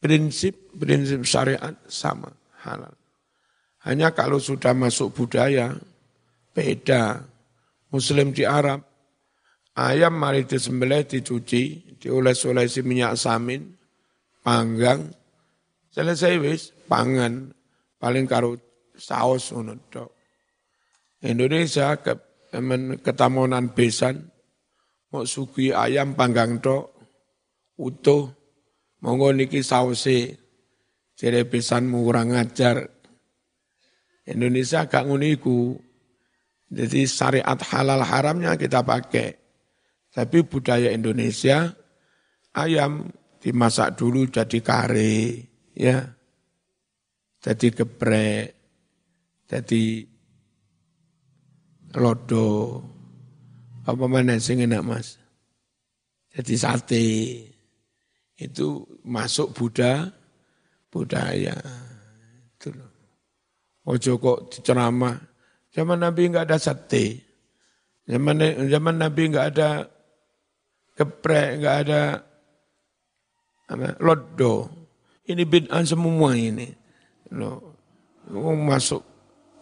Prinsip 0.00 0.72
prinsip 0.76 1.24
syariat 1.28 1.76
sama 1.88 2.32
halal. 2.64 2.92
Hanya 3.84 4.12
kalau 4.12 4.40
sudah 4.40 4.76
masuk 4.76 5.16
budaya 5.16 5.76
beda. 6.52 7.24
Muslim 7.92 8.32
di 8.32 8.44
Arab 8.48 8.84
ayam 9.76 10.14
mari 10.16 10.44
disembelih 10.48 11.04
dicuci, 11.04 11.96
dioles-olesi 12.00 12.80
minyak 12.86 13.18
samin, 13.18 13.79
panggang, 14.50 15.14
selesai 15.94 16.42
wis. 16.42 16.74
Pangan. 16.90 17.54
Paling 18.02 18.26
karo 18.26 18.58
saus 18.98 19.54
ngono 19.54 19.78
Indonesia 21.22 21.94
ke, 22.02 22.18
ketamonan 22.98 23.70
besan. 23.70 24.26
Mau 25.14 25.22
sugi 25.22 25.70
ayam 25.70 26.18
panggang 26.18 26.58
tok. 26.58 26.90
Utuh. 27.78 28.26
Monggo 29.00 29.30
niki 29.30 29.62
sause 29.62 30.34
jere 31.14 31.46
besan 31.46 31.86
kurang 31.94 32.34
ajar. 32.34 32.90
Indonesia 34.26 34.84
gak 34.84 35.06
nguniku 35.08 35.78
jadi 36.70 37.02
syariat 37.08 37.58
halal 37.70 38.02
haramnya 38.02 38.54
kita 38.58 38.82
pakai. 38.82 39.38
Tapi 40.10 40.42
budaya 40.42 40.90
Indonesia 40.90 41.70
ayam 42.54 43.10
dimasak 43.40 43.96
dulu 43.96 44.28
jadi 44.28 44.58
kare 44.60 45.16
ya. 45.74 46.04
Jadi 47.40 47.66
geprek 47.72 48.44
jadi 49.48 50.04
lodo. 51.96 52.78
Apa 53.88 54.04
mana 54.06 54.36
sing 54.36 54.60
enak 54.62 54.84
mas? 54.84 55.16
Jadi 56.30 56.54
sate. 56.54 57.08
Itu 58.36 58.86
masuk 59.02 59.56
Buddha 59.56 60.12
budaya. 60.92 61.56
Itu 62.54 62.76
loh. 62.76 62.92
Ojo 63.88 64.20
kok 64.20 64.38
diceramah. 64.52 65.16
Zaman 65.72 65.98
Nabi 66.04 66.30
enggak 66.30 66.46
ada 66.52 66.58
sate. 66.60 67.24
Zaman 68.04 68.68
zaman 68.68 68.96
Nabi 69.00 69.22
enggak 69.32 69.46
ada 69.56 69.70
geprek 70.94 71.58
enggak 71.58 71.76
ada 71.88 72.02
lodo 74.02 74.68
ini 75.26 75.46
bid'ah 75.46 75.86
semua 75.86 76.34
ini. 76.34 76.70
Loh 77.34 77.74
masuk 78.58 79.02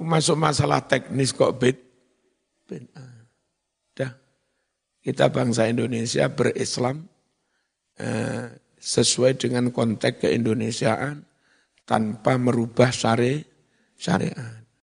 masuk 0.01 0.37
masalah 0.39 0.85
teknis 0.85 1.33
kok 1.33 1.57
bid 1.61 1.77
bid'ah. 2.69 3.19
Kita 5.09 5.33
bangsa 5.33 5.65
Indonesia 5.65 6.29
berislam 6.29 7.09
eh, 7.97 8.45
sesuai 8.77 9.41
dengan 9.41 9.73
konteks 9.73 10.21
keindonesiaan 10.21 11.25
tanpa 11.89 12.37
merubah 12.37 12.93
syari, 12.93 13.41
syariat. 13.97 14.68